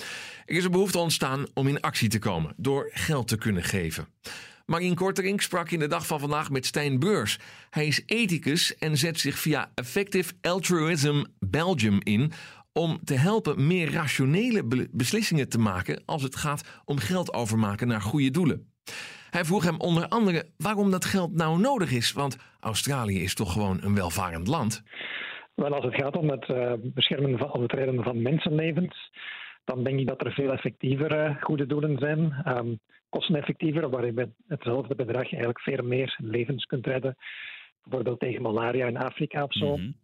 Er 0.45 0.55
is 0.55 0.63
een 0.63 0.71
behoefte 0.71 0.99
ontstaan 0.99 1.45
om 1.53 1.67
in 1.67 1.81
actie 1.81 2.09
te 2.09 2.19
komen 2.19 2.53
door 2.57 2.89
geld 2.93 3.27
te 3.27 3.37
kunnen 3.37 3.63
geven. 3.63 4.07
Marien 4.65 4.95
Kortering 4.95 5.41
sprak 5.41 5.71
in 5.71 5.79
de 5.79 5.87
dag 5.87 6.07
van 6.07 6.19
vandaag 6.19 6.49
met 6.49 6.65
Stijn 6.65 6.99
Beurs. 6.99 7.39
Hij 7.69 7.87
is 7.87 8.03
ethicus 8.05 8.77
en 8.77 8.97
zet 8.97 9.19
zich 9.19 9.39
via 9.39 9.71
Effective 9.75 10.33
Altruism 10.41 11.23
Belgium 11.39 11.99
in 12.03 12.31
om 12.73 12.99
te 13.03 13.13
helpen 13.13 13.67
meer 13.67 13.91
rationele 13.91 14.87
beslissingen 14.91 15.49
te 15.49 15.59
maken 15.59 16.01
als 16.05 16.23
het 16.23 16.35
gaat 16.35 16.81
om 16.85 16.97
geld 16.97 17.33
overmaken 17.33 17.87
naar 17.87 18.01
goede 18.01 18.31
doelen. 18.31 18.71
Hij 19.29 19.45
vroeg 19.45 19.63
hem 19.63 19.79
onder 19.79 20.07
andere 20.07 20.45
waarom 20.57 20.91
dat 20.91 21.05
geld 21.05 21.33
nou 21.33 21.59
nodig 21.59 21.91
is, 21.91 22.11
want 22.11 22.37
Australië 22.59 23.23
is 23.23 23.33
toch 23.33 23.53
gewoon 23.53 23.79
een 23.81 23.95
welvarend 23.95 24.47
land. 24.47 24.83
Wel, 25.55 25.73
als 25.73 25.85
het 25.85 25.95
gaat 25.95 26.17
om 26.17 26.29
het 26.29 26.47
uh, 26.47 26.73
beschermen 26.81 27.37
van 27.37 27.61
het 27.61 27.71
redden 27.71 28.03
van 28.03 28.21
mensenlevens, 28.21 29.11
dan 29.65 29.83
denk 29.83 29.99
ik 29.99 30.07
dat 30.07 30.25
er 30.25 30.31
veel 30.31 30.51
effectievere 30.51 31.37
goede 31.41 31.65
doelen 31.65 31.97
zijn. 31.97 32.43
Um, 32.47 32.79
kosteneffectiever, 33.09 33.89
waar 33.89 34.05
je 34.05 34.11
met 34.11 34.29
hetzelfde 34.47 34.95
bedrag 34.95 35.31
eigenlijk 35.31 35.59
veel 35.59 35.83
meer 35.83 36.15
levens 36.17 36.65
kunt 36.65 36.85
redden. 36.85 37.15
Bijvoorbeeld 37.83 38.19
tegen 38.19 38.41
malaria 38.41 38.87
in 38.87 38.97
Afrika 38.97 39.43
of 39.43 39.53
zo. 39.53 39.77
Mm 39.77 39.95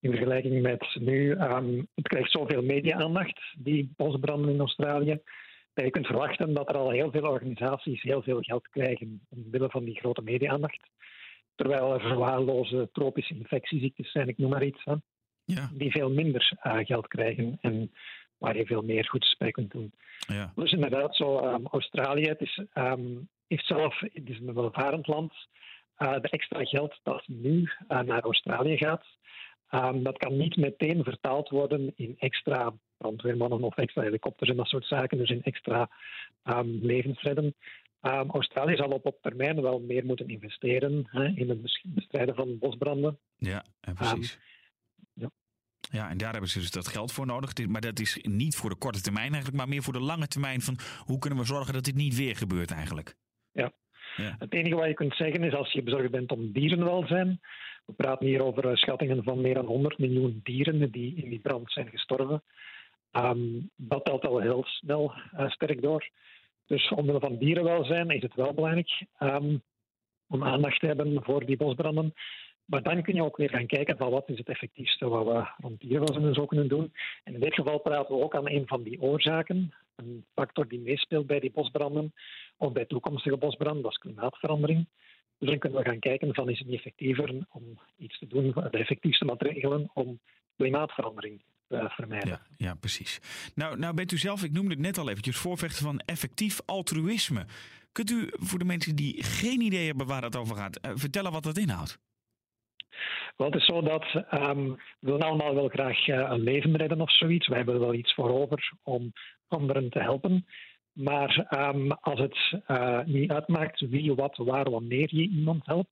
in 0.00 0.10
vergelijking 0.10 0.62
met 0.62 0.96
nu, 1.00 1.30
um, 1.30 1.88
het 1.94 2.08
krijgt 2.08 2.30
zoveel 2.30 2.62
media-aandacht, 2.62 3.40
die 3.58 3.92
bosbranden 3.96 4.52
in 4.52 4.60
Australië, 4.60 5.20
dat 5.74 5.84
je 5.84 5.90
kunt 5.90 6.06
verwachten 6.06 6.54
dat 6.54 6.68
er 6.68 6.76
al 6.76 6.90
heel 6.90 7.10
veel 7.10 7.28
organisaties 7.28 8.02
heel 8.02 8.22
veel 8.22 8.40
geld 8.40 8.68
krijgen 8.68 9.20
omwille 9.28 9.70
van 9.70 9.84
die 9.84 9.98
grote 9.98 10.22
media-aandacht. 10.22 10.88
Terwijl 11.54 11.94
er 11.94 12.00
verwaarloze 12.00 12.88
tropische 12.92 13.34
infectieziektes 13.34 14.12
zijn, 14.12 14.28
ik 14.28 14.38
noem 14.38 14.50
maar 14.50 14.64
iets, 14.64 14.84
hè, 14.84 14.94
ja. 15.44 15.70
die 15.72 15.90
veel 15.90 16.10
minder 16.10 16.52
uh, 16.62 16.78
geld 16.78 17.06
krijgen 17.06 17.58
en 17.60 17.92
waar 18.38 18.56
je 18.56 18.66
veel 18.66 18.82
meer 18.82 19.08
goeds 19.08 19.36
bij 19.36 19.50
kunt 19.50 19.70
doen. 19.70 19.92
Ja. 20.18 20.52
Dus 20.54 20.72
inderdaad, 20.72 21.16
zo, 21.16 21.38
um, 21.38 21.66
Australië 21.66 22.28
het 22.28 22.40
is, 22.40 22.62
um, 22.74 23.28
heeft 23.46 23.66
zelf, 23.66 24.00
het 24.00 24.28
is 24.28 24.38
een 24.38 24.54
welvarend 24.54 25.06
land. 25.06 25.32
Uh, 25.98 26.12
de 26.12 26.28
extra 26.28 26.64
geld 26.64 27.00
dat 27.02 27.22
nu 27.26 27.70
uh, 27.88 28.00
naar 28.00 28.22
Australië 28.22 28.76
gaat, 28.76 29.06
Um, 29.70 30.02
dat 30.02 30.18
kan 30.18 30.36
niet 30.36 30.56
meteen 30.56 31.04
vertaald 31.04 31.48
worden 31.48 31.92
in 31.96 32.16
extra 32.18 32.72
brandweermannen 32.96 33.62
of 33.62 33.76
extra 33.76 34.02
helikopters 34.02 34.50
en 34.50 34.56
dat 34.56 34.66
soort 34.66 34.86
zaken, 34.86 35.18
dus 35.18 35.30
in 35.30 35.42
extra 35.42 35.90
um, 36.44 36.78
levensredden. 36.82 37.54
Um, 38.02 38.30
Australië 38.30 38.76
zal 38.76 38.90
op, 38.90 39.06
op 39.06 39.18
termijn 39.22 39.62
wel 39.62 39.80
meer 39.80 40.04
moeten 40.04 40.28
investeren 40.28 41.06
hè, 41.10 41.26
in 41.26 41.48
het 41.48 41.82
bestrijden 41.84 42.34
van 42.34 42.58
bosbranden. 42.58 43.18
Ja, 43.36 43.64
precies. 43.80 44.38
ja. 45.12 45.30
Ja, 45.80 46.10
en 46.10 46.18
daar 46.18 46.32
hebben 46.32 46.50
ze 46.50 46.58
dus 46.58 46.70
dat 46.70 46.88
geld 46.88 47.12
voor 47.12 47.26
nodig. 47.26 47.66
Maar 47.66 47.80
dat 47.80 48.00
is 48.00 48.18
niet 48.22 48.56
voor 48.56 48.70
de 48.70 48.76
korte 48.76 49.00
termijn 49.00 49.32
eigenlijk, 49.32 49.56
maar 49.56 49.68
meer 49.68 49.82
voor 49.82 49.92
de 49.92 50.00
lange 50.00 50.26
termijn 50.26 50.60
van 50.60 50.78
hoe 51.04 51.18
kunnen 51.18 51.38
we 51.38 51.44
zorgen 51.44 51.72
dat 51.72 51.84
dit 51.84 51.94
niet 51.94 52.16
weer 52.16 52.36
gebeurt 52.36 52.70
eigenlijk. 52.70 53.14
Ja. 53.52 53.72
Het 54.38 54.54
enige 54.54 54.74
wat 54.74 54.86
je 54.86 54.94
kunt 54.94 55.14
zeggen 55.14 55.42
is 55.42 55.54
als 55.54 55.72
je 55.72 55.82
bezorgd 55.82 56.10
bent 56.10 56.32
om 56.32 56.52
dierenwelzijn, 56.52 57.40
we 57.86 57.92
praten 57.92 58.26
hier 58.26 58.42
over 58.42 58.68
eh, 58.68 58.76
schattingen 58.76 59.22
van 59.22 59.40
meer 59.40 59.54
dan 59.54 59.66
100 59.66 59.98
miljoen 59.98 60.40
dieren 60.42 60.90
die 60.90 61.14
in 61.16 61.28
die 61.28 61.40
brand 61.40 61.72
zijn 61.72 61.88
gestorven. 61.88 62.42
Um, 63.12 63.70
dat 63.76 64.04
telt 64.04 64.26
al 64.26 64.38
heel 64.38 64.64
snel 64.64 65.12
uh, 65.34 65.50
sterk 65.50 65.82
door. 65.82 66.08
Dus 66.66 66.88
omwille 66.88 67.20
van 67.20 67.38
dierenwelzijn 67.38 68.10
is 68.10 68.22
het 68.22 68.34
wel 68.34 68.54
belangrijk 68.54 69.04
um, 69.20 69.62
om 70.28 70.44
aandacht 70.44 70.80
te 70.80 70.86
hebben 70.86 71.22
voor 71.22 71.46
die 71.46 71.56
bosbranden. 71.56 72.14
Maar 72.64 72.82
dan 72.82 73.02
kun 73.02 73.14
je 73.14 73.24
ook 73.24 73.36
weer 73.36 73.50
gaan 73.50 73.66
kijken 73.66 73.96
van 73.96 74.10
wat 74.10 74.28
is 74.28 74.38
het 74.38 74.48
effectiefste 74.48 75.08
wat 75.08 75.26
we 75.26 75.62
rond 75.62 75.80
dierenwelzijn 75.80 76.34
zo 76.34 76.46
kunnen 76.46 76.68
doen. 76.68 76.92
En 77.24 77.34
in 77.34 77.40
dit 77.40 77.54
geval 77.54 77.78
praten 77.78 78.14
we 78.14 78.22
ook 78.22 78.34
aan 78.34 78.48
een 78.48 78.66
van 78.66 78.82
die 78.82 79.00
oorzaken. 79.00 79.74
Een 80.00 80.24
factor 80.34 80.68
die 80.68 80.80
meespeelt 80.80 81.26
bij 81.26 81.40
die 81.40 81.50
bosbranden 81.50 82.12
of 82.56 82.72
bij 82.72 82.84
toekomstige 82.84 83.36
bosbranden, 83.36 83.82
dat 83.82 83.90
is 83.90 83.98
klimaatverandering. 83.98 84.88
Dus 85.38 85.48
dan 85.48 85.58
kunnen 85.58 85.78
we 85.78 85.88
gaan 85.88 85.98
kijken 85.98 86.34
van 86.34 86.48
is 86.48 86.58
het 86.58 86.68
niet 86.68 86.76
effectiever 86.76 87.46
om 87.48 87.80
iets 87.96 88.18
te 88.18 88.26
doen, 88.26 88.50
de 88.52 88.78
effectiefste 88.78 89.24
maatregelen 89.24 89.90
om 89.94 90.20
klimaatverandering 90.56 91.42
te 91.68 91.88
vermijden. 91.88 92.28
Ja, 92.28 92.40
ja, 92.56 92.74
precies. 92.74 93.20
Nou, 93.54 93.78
nou 93.78 93.94
bent 93.94 94.12
u 94.12 94.16
zelf, 94.16 94.42
ik 94.42 94.52
noemde 94.52 94.70
het 94.70 94.78
net 94.78 94.98
al 94.98 95.08
eventjes, 95.08 95.36
voorvechter 95.36 95.84
van 95.84 95.98
effectief 95.98 96.60
altruïsme. 96.66 97.46
Kunt 97.92 98.10
u 98.10 98.28
voor 98.32 98.58
de 98.58 98.64
mensen 98.64 98.96
die 98.96 99.22
geen 99.22 99.60
idee 99.60 99.86
hebben 99.86 100.06
waar 100.06 100.22
het 100.22 100.36
over 100.36 100.56
gaat, 100.56 100.78
uh, 100.86 100.92
vertellen 100.94 101.32
wat 101.32 101.42
dat 101.42 101.58
inhoudt? 101.58 101.98
Wel, 103.36 103.50
het 103.50 103.60
is 103.60 103.66
zo 103.66 103.80
dat 103.82 104.04
um, 104.14 104.74
we 104.74 105.10
willen 105.10 105.26
allemaal 105.26 105.54
wel 105.54 105.68
graag 105.68 106.06
uh, 106.06 106.16
een 106.16 106.40
leven 106.40 106.76
redden 106.76 107.00
of 107.00 107.16
zoiets. 107.16 107.48
We 107.48 107.56
hebben 107.56 107.74
er 107.74 107.80
wel 107.80 107.94
iets 107.94 108.14
voor 108.14 108.30
over 108.30 108.72
om 108.82 109.12
anderen 109.52 109.90
te 109.90 110.00
helpen. 110.00 110.46
Maar 110.92 111.46
um, 111.74 111.92
als 111.92 112.20
het 112.20 112.62
uh, 112.68 113.04
niet 113.04 113.30
uitmaakt 113.30 113.80
wie, 113.80 114.14
wat, 114.14 114.36
waar, 114.36 114.70
wanneer 114.70 115.08
je 115.10 115.28
iemand 115.28 115.66
helpt, 115.66 115.90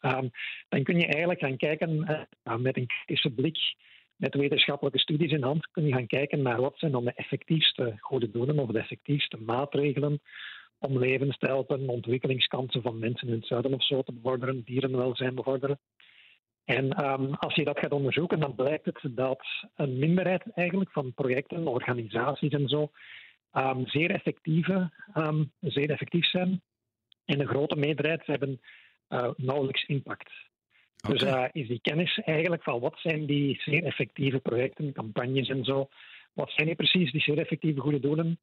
um, 0.00 0.30
dan 0.68 0.82
kun 0.82 0.98
je 0.98 1.06
eigenlijk 1.06 1.40
gaan 1.40 1.56
kijken 1.56 1.90
uh, 2.44 2.56
met 2.56 2.76
een 2.76 2.86
kritische 2.86 3.30
blik, 3.30 3.58
met 4.16 4.34
wetenschappelijke 4.34 4.98
studies 4.98 5.32
in 5.32 5.42
hand, 5.42 5.70
kun 5.70 5.86
je 5.86 5.92
gaan 5.92 6.06
kijken 6.06 6.42
naar 6.42 6.60
wat 6.60 6.78
zijn 6.78 6.92
dan 6.92 7.04
de 7.04 7.12
effectiefste 7.14 7.94
goede 7.98 8.30
doelen 8.30 8.58
of 8.58 8.70
de 8.70 8.78
effectiefste 8.78 9.36
maatregelen 9.36 10.20
om 10.78 10.98
levens 10.98 11.38
te 11.38 11.46
helpen, 11.46 11.88
ontwikkelingskansen 11.88 12.82
van 12.82 12.98
mensen 12.98 13.28
in 13.28 13.34
het 13.34 13.46
zuiden 13.46 13.74
of 13.74 13.84
zo 13.84 14.02
te 14.02 14.12
bevorderen, 14.12 14.62
dierenwelzijn 14.64 15.34
bevorderen. 15.34 15.78
En 16.64 17.04
um, 17.04 17.34
als 17.34 17.54
je 17.54 17.64
dat 17.64 17.78
gaat 17.78 17.92
onderzoeken, 17.92 18.40
dan 18.40 18.54
blijkt 18.54 18.84
het 18.84 19.00
dat 19.10 19.46
een 19.74 19.98
minderheid 19.98 20.42
eigenlijk 20.54 20.90
van 20.90 21.14
projecten, 21.14 21.66
organisaties 21.66 22.52
en 22.52 22.68
zo, 22.68 22.90
um, 23.52 23.86
zeer, 23.86 24.10
effectieve, 24.10 24.90
um, 25.14 25.52
zeer 25.60 25.90
effectief 25.90 26.26
zijn. 26.26 26.62
En 27.24 27.40
een 27.40 27.46
grote 27.46 27.76
meerderheid 27.76 28.26
hebben 28.26 28.60
uh, 29.08 29.30
nauwelijks 29.36 29.84
impact. 29.84 30.30
Dus 31.08 31.22
uh, 31.22 31.44
is 31.52 31.68
die 31.68 31.80
kennis 31.80 32.18
eigenlijk 32.18 32.62
van 32.62 32.80
wat 32.80 32.98
zijn 32.98 33.26
die 33.26 33.60
zeer 33.60 33.84
effectieve 33.84 34.38
projecten, 34.38 34.92
campagnes 34.92 35.48
en 35.48 35.64
zo, 35.64 35.88
wat 36.32 36.50
zijn 36.50 36.66
die 36.66 36.76
precies, 36.76 37.12
die 37.12 37.20
zeer 37.20 37.38
effectieve 37.38 37.80
goede 37.80 38.00
doelen, 38.00 38.38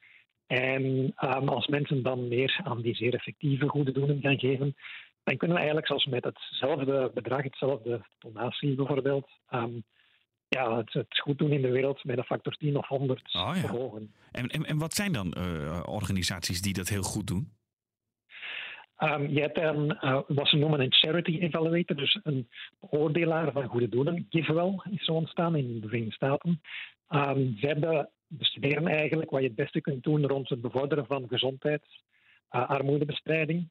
En 0.46 1.12
ehm, 1.16 1.48
als 1.48 1.66
mensen 1.66 2.02
dan 2.02 2.28
meer 2.28 2.60
aan 2.64 2.82
die 2.82 2.94
zeer 2.94 3.14
effectieve 3.14 3.68
goede 3.68 3.92
doelen 3.92 4.20
gaan 4.20 4.38
geven, 4.38 4.76
dan 5.24 5.36
kunnen 5.36 5.56
we 5.56 5.62
eigenlijk 5.62 5.86
zoals 5.86 6.06
met 6.06 6.24
hetzelfde 6.24 7.10
bedrag, 7.14 7.42
hetzelfde 7.42 8.04
donatie 8.18 8.74
bijvoorbeeld, 8.74 9.30
ehm, 9.48 9.80
ja, 10.48 10.76
het, 10.76 10.92
het, 10.92 11.18
goed 11.18 11.38
doen 11.38 11.50
in 11.50 11.62
de 11.62 11.70
wereld 11.70 12.04
met 12.04 12.18
een 12.18 12.24
factor 12.24 12.52
10 12.52 12.76
of 12.76 12.88
100 12.88 13.20
oh, 13.20 13.32
ja. 13.32 13.54
verhogen. 13.54 14.14
En, 14.32 14.48
en, 14.48 14.64
en 14.64 14.78
wat 14.78 14.94
zijn 14.94 15.12
dan 15.12 15.34
uh, 15.38 15.82
organisaties 15.86 16.62
die 16.62 16.72
dat 16.72 16.88
heel 16.88 17.02
goed 17.02 17.26
doen? 17.26 17.52
Um, 18.98 19.28
je 19.28 19.40
hebt 19.40 19.54
dan 19.54 19.98
uh, 20.00 20.20
wat 20.26 20.48
ze 20.48 20.56
noemen 20.56 20.80
een 20.80 20.92
charity 20.92 21.38
evaluator, 21.38 21.96
dus 21.96 22.20
een 22.22 22.48
beoordelaar 22.80 23.52
van 23.52 23.66
goede 23.66 23.88
doelen. 23.88 24.26
GiveWell 24.30 24.80
is 24.90 25.04
zo 25.04 25.12
ontstaan 25.12 25.56
in 25.56 25.80
de 25.80 25.86
Verenigde 25.86 26.14
Staten. 26.14 26.60
Um, 27.08 27.56
ze 27.58 27.66
hebben 27.66 28.10
bestuderen 28.26 28.86
eigenlijk 28.86 29.30
wat 29.30 29.40
je 29.40 29.46
het 29.46 29.56
beste 29.56 29.80
kunt 29.80 30.02
doen 30.02 30.26
rond 30.26 30.48
het 30.48 30.60
bevorderen 30.60 31.06
van 31.06 31.28
gezondheid, 31.28 31.82
uh, 32.50 32.68
armoedebestrijding. 32.68 33.68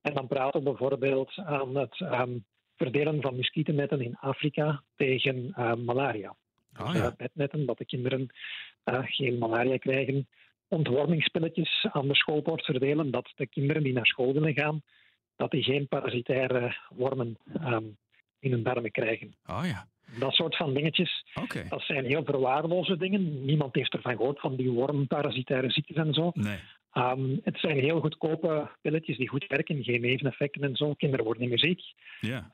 En 0.00 0.14
dan 0.14 0.26
praten 0.26 0.60
we 0.60 0.70
bijvoorbeeld 0.70 1.32
aan 1.36 1.76
het 1.76 2.00
um, 2.00 2.44
verdelen 2.76 3.20
van 3.20 3.36
muskietennetten 3.36 4.00
in 4.00 4.16
Afrika 4.16 4.82
tegen 4.96 5.54
uh, 5.58 5.74
malaria. 5.74 6.34
Oh, 6.80 6.94
ja. 6.94 7.14
bednetten, 7.16 7.66
dat 7.66 7.78
de 7.78 7.84
kinderen 7.84 8.28
uh, 8.84 8.98
geen 9.02 9.38
malaria 9.38 9.76
krijgen. 9.76 10.28
Ontwormingspilletjes 10.68 11.86
aan 11.92 12.08
de 12.08 12.14
schoolpoort 12.14 12.64
verdelen, 12.64 13.10
dat 13.10 13.32
de 13.36 13.46
kinderen 13.46 13.82
die 13.82 13.92
naar 13.92 14.06
school 14.06 14.32
willen 14.32 14.54
gaan, 14.54 14.82
dat 15.36 15.50
die 15.50 15.62
geen 15.62 15.88
parasitaire 15.88 16.76
wormen 16.88 17.38
um, 17.64 17.96
in 18.38 18.50
hun 18.50 18.62
darmen 18.62 18.90
krijgen. 18.90 19.34
Oh 19.46 19.62
ja. 19.64 19.86
Dat 20.18 20.32
soort 20.32 20.56
van 20.56 20.74
dingetjes. 20.74 21.24
Okay. 21.34 21.68
Dat 21.68 21.82
zijn 21.82 22.04
heel 22.04 22.24
verwaarloze 22.24 22.96
dingen. 22.96 23.44
Niemand 23.44 23.74
heeft 23.74 23.92
ervan 23.92 24.16
gehoord 24.16 24.40
van 24.40 24.56
die 24.56 24.70
wormparasitaire 24.70 25.70
ziektes 25.70 25.96
en 25.96 26.14
zo. 26.14 26.30
Nee. 26.34 26.58
Um, 26.94 27.40
het 27.42 27.58
zijn 27.58 27.78
heel 27.78 28.00
goedkope 28.00 28.70
pilletjes 28.80 29.16
die 29.16 29.28
goed 29.28 29.46
werken, 29.46 29.84
geen 29.84 30.00
neveneffecten 30.00 30.62
en 30.62 30.76
zo. 30.76 30.94
Kinderen 30.94 31.24
worden 31.24 31.42
niet 31.42 31.50
meer 31.50 31.76
ziek. 31.76 31.80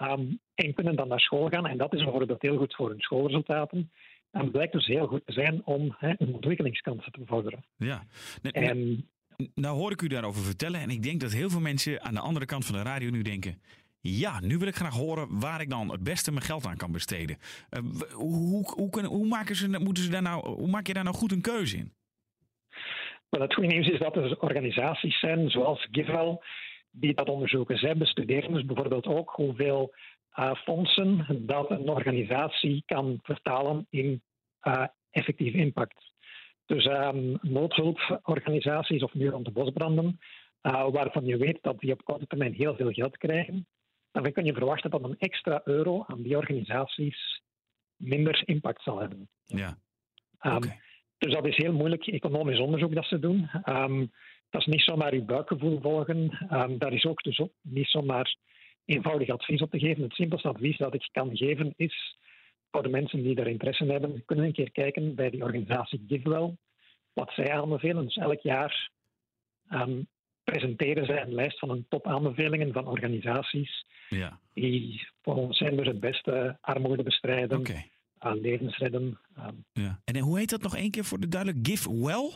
Um, 0.02 0.40
en 0.54 0.74
kunnen 0.74 0.96
dan 0.96 1.08
naar 1.08 1.20
school 1.20 1.48
gaan. 1.48 1.66
En 1.66 1.76
dat 1.76 1.94
is 1.94 2.02
bijvoorbeeld 2.02 2.42
heel 2.42 2.56
goed 2.56 2.74
voor 2.74 2.88
hun 2.88 3.00
schoolresultaten. 3.00 3.90
En 4.30 4.40
het 4.40 4.52
blijkt 4.52 4.72
dus 4.72 4.86
heel 4.86 5.06
goed 5.06 5.26
te 5.26 5.32
zijn 5.32 5.62
om 5.64 5.94
hè, 5.98 6.12
hun 6.18 6.34
ontwikkelingskansen 6.34 7.12
te 7.12 7.20
bevorderen. 7.20 7.64
Ja. 7.76 8.04
en, 8.42 9.08
nou 9.54 9.76
hoor 9.76 9.90
ik 9.90 10.02
u 10.02 10.06
daarover 10.06 10.42
vertellen. 10.42 10.80
En 10.80 10.90
ik 10.90 11.02
denk 11.02 11.20
dat 11.20 11.32
heel 11.32 11.50
veel 11.50 11.60
mensen 11.60 12.02
aan 12.02 12.14
de 12.14 12.20
andere 12.20 12.46
kant 12.46 12.66
van 12.66 12.74
de 12.74 12.82
radio 12.82 13.10
nu 13.10 13.22
denken... 13.22 13.60
Ja, 14.00 14.40
nu 14.40 14.58
wil 14.58 14.68
ik 14.68 14.76
graag 14.76 14.94
horen 14.94 15.38
waar 15.40 15.60
ik 15.60 15.70
dan 15.70 15.90
het 15.90 16.02
beste 16.02 16.32
mijn 16.32 16.44
geld 16.44 16.66
aan 16.66 16.76
kan 16.76 16.92
besteden. 16.92 17.36
Uh, 17.70 18.12
hoe, 18.12 18.72
hoe, 18.74 18.90
kunnen, 18.90 19.10
hoe, 19.10 19.26
maken 19.26 19.56
ze, 19.56 19.68
moeten 19.68 20.04
ze 20.04 20.10
daar 20.10 20.22
nou, 20.22 20.48
hoe 20.48 20.68
maak 20.68 20.86
je 20.86 20.92
daar 20.92 21.04
nou 21.04 21.16
goed 21.16 21.32
een 21.32 21.40
keuze 21.40 21.76
in? 21.76 21.92
Wel, 23.36 23.44
het 23.44 23.54
goede 23.54 23.72
nieuws 23.72 23.88
is 23.88 23.98
dat 23.98 24.16
er 24.16 24.40
organisaties 24.40 25.18
zijn, 25.18 25.50
zoals 25.50 25.88
GiveWell, 25.90 26.38
die 26.90 27.14
dat 27.14 27.28
onderzoeken. 27.28 27.78
Zij 27.78 27.96
bestuderen 27.96 28.52
dus 28.52 28.64
bijvoorbeeld 28.64 29.06
ook 29.06 29.30
hoeveel 29.30 29.94
uh, 30.38 30.54
fondsen 30.54 31.26
dat 31.46 31.70
een 31.70 31.88
organisatie 31.88 32.82
kan 32.86 33.18
vertalen 33.22 33.86
in 33.90 34.22
uh, 34.62 34.86
effectieve 35.10 35.58
impact. 35.58 36.12
Dus 36.66 36.84
um, 36.84 37.38
noodhulporganisaties 37.40 39.02
of 39.02 39.14
nu 39.14 39.28
rond 39.28 39.44
de 39.44 39.50
bosbranden, 39.50 40.20
uh, 40.62 40.90
waarvan 40.90 41.24
je 41.24 41.36
weet 41.36 41.58
dat 41.62 41.78
die 41.78 41.92
op 41.92 42.04
korte 42.04 42.26
termijn 42.26 42.52
heel 42.52 42.76
veel 42.76 42.90
geld 42.90 43.16
krijgen, 43.16 43.66
dan 44.12 44.32
kun 44.32 44.44
je 44.44 44.54
verwachten 44.54 44.90
dat 44.90 45.04
een 45.04 45.18
extra 45.18 45.60
euro 45.64 46.04
aan 46.06 46.22
die 46.22 46.36
organisaties 46.36 47.42
minder 47.96 48.42
impact 48.44 48.82
zal 48.82 48.98
hebben. 49.00 49.28
Ja. 49.44 49.78
Um, 50.42 50.60
dus 51.18 51.32
dat 51.32 51.46
is 51.46 51.56
heel 51.56 51.72
moeilijk 51.72 52.06
economisch 52.06 52.60
onderzoek 52.60 52.94
dat 52.94 53.04
ze 53.04 53.18
doen. 53.18 53.50
Um, 53.64 54.12
dat 54.50 54.60
is 54.60 54.66
niet 54.66 54.82
zomaar 54.82 55.14
je 55.14 55.22
buikgevoel 55.22 55.80
volgen. 55.80 56.48
Um, 56.52 56.78
daar 56.78 56.92
is 56.92 57.04
ook 57.04 57.22
dus 57.22 57.38
ook 57.38 57.52
niet 57.62 57.88
zomaar 57.88 58.36
eenvoudig 58.84 59.28
advies 59.28 59.62
op 59.62 59.70
te 59.70 59.78
geven. 59.78 60.02
Het 60.02 60.12
simpelste 60.12 60.48
advies 60.48 60.76
dat 60.76 60.94
ik 60.94 61.08
kan 61.12 61.36
geven 61.36 61.74
is 61.76 62.16
voor 62.70 62.82
de 62.82 62.88
mensen 62.88 63.22
die 63.22 63.34
daar 63.34 63.46
interesse 63.46 63.84
in 63.84 63.90
hebben, 63.90 64.24
kunnen 64.24 64.44
een 64.44 64.52
keer 64.52 64.70
kijken 64.70 65.14
bij 65.14 65.30
die 65.30 65.42
organisatie 65.42 66.04
GiveWell 66.08 66.56
wat 67.12 67.32
zij 67.32 67.52
aanbevelen. 67.52 68.04
Dus 68.04 68.16
elk 68.16 68.40
jaar 68.40 68.90
um, 69.70 70.08
presenteren 70.44 71.06
zij 71.06 71.22
een 71.22 71.34
lijst 71.34 71.58
van 71.58 71.70
een 71.70 71.86
top 71.88 72.06
aanbevelingen 72.06 72.72
van 72.72 72.86
organisaties 72.86 73.86
ja. 74.08 74.40
die 74.54 75.08
voor 75.22 75.34
ons 75.34 75.58
zijn 75.58 75.76
dus 75.76 75.86
het 75.86 76.00
beste 76.00 76.58
armoede 76.60 77.02
bestrijden, 77.02 77.58
okay. 77.58 77.90
Uh, 78.24 78.32
levens 78.34 78.78
redden. 78.78 79.18
Ja. 79.72 80.00
En 80.04 80.18
hoe 80.18 80.38
heet 80.38 80.50
dat 80.50 80.62
nog 80.62 80.76
één 80.76 80.90
keer 80.90 81.04
voor 81.04 81.20
de 81.20 81.28
duidelijk? 81.28 81.66
GiveWell? 81.66 82.30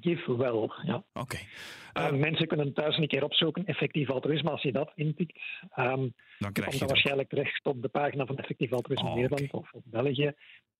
GiveWell, 0.00 0.70
ja. 0.82 1.04
Oké. 1.12 1.20
Okay. 1.20 1.46
Uh, 1.94 2.12
uh, 2.12 2.20
mensen 2.20 2.46
kunnen 2.46 2.72
thuis 2.72 2.96
een 2.96 3.08
keer 3.08 3.24
opzoeken, 3.24 3.64
effectief 3.64 4.10
altruïsme, 4.10 4.50
als 4.50 4.62
je 4.62 4.72
dat 4.72 4.92
intikt. 4.94 5.40
Um, 5.76 6.14
dan 6.38 6.52
krijg 6.52 6.72
je 6.72 6.78
dan 6.78 6.88
waarschijnlijk 6.88 7.28
terecht 7.28 7.64
op 7.64 7.82
de 7.82 7.88
pagina 7.88 8.26
van 8.26 8.38
effectief 8.38 8.72
altruïsme 8.72 9.08
oh, 9.08 9.14
Nederland 9.14 9.42
okay. 9.42 9.60
of, 9.60 9.72
of 9.72 9.82
België. 9.84 10.32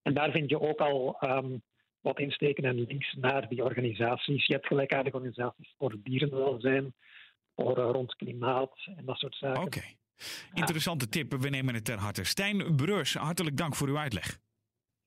En 0.02 0.14
daar 0.14 0.30
vind 0.30 0.50
je 0.50 0.60
ook 0.60 0.78
al 0.78 1.16
um, 1.20 1.62
wat 2.00 2.18
insteken 2.18 2.64
en 2.64 2.80
links 2.80 3.14
naar 3.14 3.48
die 3.48 3.64
organisaties. 3.64 4.46
Je 4.46 4.52
hebt 4.52 4.66
gelijkaardige 4.66 5.16
organisaties 5.16 5.74
voor 5.78 5.96
dierenwelzijn, 6.02 6.94
voor 7.54 7.78
uh, 7.78 7.88
rond 7.90 8.14
klimaat 8.14 8.72
en 8.96 9.04
dat 9.04 9.18
soort 9.18 9.36
zaken. 9.36 9.62
Oké. 9.62 9.78
Okay. 9.78 9.98
Interessante 10.52 11.08
tip, 11.08 11.32
we 11.32 11.48
nemen 11.48 11.74
het 11.74 11.84
ter 11.84 11.98
harte. 11.98 12.24
Stijn 12.24 12.76
Breurs, 12.76 13.14
hartelijk 13.14 13.56
dank 13.56 13.74
voor 13.74 13.88
uw 13.88 13.98
uitleg. 13.98 14.38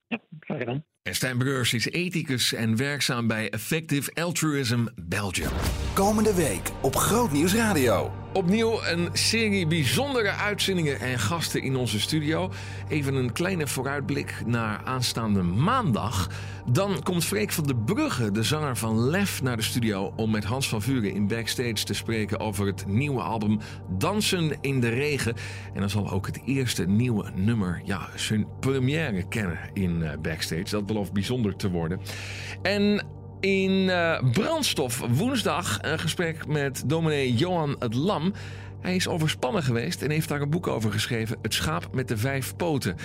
Ja, 0.06 0.20
graag 0.40 0.58
gedaan. 0.58 0.84
En 1.04 1.14
Stijn 1.14 1.38
Breurs 1.38 1.72
is 1.72 1.86
ethicus 1.86 2.52
en 2.52 2.76
werkzaam 2.76 3.26
bij 3.26 3.50
Effective 3.50 4.10
Altruism 4.14 4.86
Belgium. 5.02 5.50
Komende 5.94 6.34
week 6.34 6.70
op 6.82 6.96
Grootnieuws 6.96 7.54
Radio. 7.54 8.12
Opnieuw 8.32 8.82
een 8.82 9.08
serie 9.12 9.66
bijzondere 9.66 10.30
uitzendingen 10.30 11.00
en 11.00 11.18
gasten 11.18 11.62
in 11.62 11.76
onze 11.76 12.00
studio. 12.00 12.52
Even 12.88 13.14
een 13.14 13.32
kleine 13.32 13.66
vooruitblik 13.66 14.42
naar 14.46 14.80
aanstaande 14.84 15.42
maandag. 15.42 16.30
Dan 16.70 17.02
komt 17.02 17.24
Freek 17.24 17.52
van 17.52 17.66
de 17.66 17.76
Brugge, 17.76 18.30
de 18.30 18.42
zanger 18.42 18.76
van 18.76 18.98
Lef, 18.98 19.42
naar 19.42 19.56
de 19.56 19.62
studio 19.62 20.12
om 20.16 20.30
met 20.30 20.44
Hans 20.44 20.68
van 20.68 20.82
Vuren 20.82 21.12
in 21.12 21.26
backstage 21.26 21.84
te 21.84 21.94
spreken 21.94 22.40
over 22.40 22.66
het 22.66 22.86
nieuwe 22.86 23.20
album 23.20 23.58
Dansen 23.88 24.56
in 24.60 24.80
de 24.80 24.88
Regen. 24.88 25.34
En 25.74 25.80
dan 25.80 25.90
zal 25.90 26.10
ook 26.10 26.26
het 26.26 26.40
eerste 26.44 26.86
nieuwe 26.86 27.30
nummer 27.34 27.82
ja, 27.84 28.08
zijn 28.14 28.46
première 28.60 29.28
kennen 29.28 29.58
in 29.72 30.00
uh, 30.00 30.10
backstage. 30.22 30.70
Dat 30.70 30.86
belooft 30.94 31.12
bijzonder 31.12 31.56
te 31.56 31.70
worden. 31.70 32.00
En 32.62 33.06
in 33.40 33.70
uh, 33.70 34.22
Brandstof 34.32 35.02
woensdag 35.10 35.78
een 35.80 35.98
gesprek 35.98 36.46
met 36.46 36.82
dominee 36.86 37.34
Johan 37.34 37.76
het 37.78 37.94
Lam. 37.94 38.32
Hij 38.80 38.94
is 38.94 39.08
overspannen 39.08 39.62
geweest 39.62 40.02
en 40.02 40.10
heeft 40.10 40.28
daar 40.28 40.40
een 40.40 40.50
boek 40.50 40.66
over 40.66 40.92
geschreven: 40.92 41.38
Het 41.42 41.54
schaap 41.54 41.88
met 41.92 42.08
de 42.08 42.16
vijf 42.16 42.56
poten. 42.56 42.96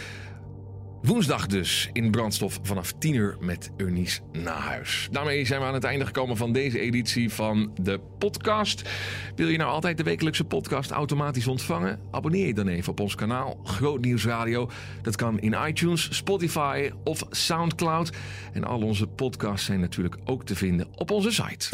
Woensdag 1.01 1.47
dus 1.47 1.89
in 1.93 2.11
Brandstof 2.11 2.59
vanaf 2.63 2.93
10 2.99 3.13
uur 3.13 3.37
met 3.39 3.71
Eunice 3.77 4.19
Nahuis. 4.31 5.07
Daarmee 5.11 5.45
zijn 5.45 5.59
we 5.59 5.65
aan 5.65 5.73
het 5.73 5.83
einde 5.83 6.05
gekomen 6.05 6.37
van 6.37 6.51
deze 6.51 6.79
editie 6.79 7.33
van 7.33 7.71
de 7.81 7.99
podcast. 8.17 8.89
Wil 9.35 9.47
je 9.47 9.57
nou 9.57 9.71
altijd 9.71 9.97
de 9.97 10.03
wekelijkse 10.03 10.43
podcast 10.43 10.91
automatisch 10.91 11.47
ontvangen? 11.47 11.99
Abonneer 12.11 12.47
je 12.47 12.53
dan 12.53 12.67
even 12.67 12.91
op 12.91 12.99
ons 12.99 13.15
kanaal 13.15 13.59
Groot 13.63 14.01
Nieuws 14.01 14.25
Radio. 14.25 14.69
Dat 15.01 15.15
kan 15.15 15.39
in 15.39 15.55
iTunes, 15.67 16.15
Spotify 16.15 16.91
of 17.03 17.23
Soundcloud. 17.29 18.11
En 18.53 18.63
al 18.63 18.81
onze 18.81 19.07
podcasts 19.07 19.65
zijn 19.65 19.79
natuurlijk 19.79 20.17
ook 20.25 20.43
te 20.43 20.55
vinden 20.55 20.87
op 20.95 21.11
onze 21.11 21.31
site. 21.31 21.69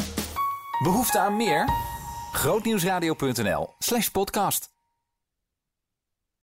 Behoefte 0.83 1.19
aan 1.19 1.38
meer? 1.38 1.69
Grootnieuwsradio.nl 2.31 3.75
slash 3.79 4.07
podcast. 4.07 4.74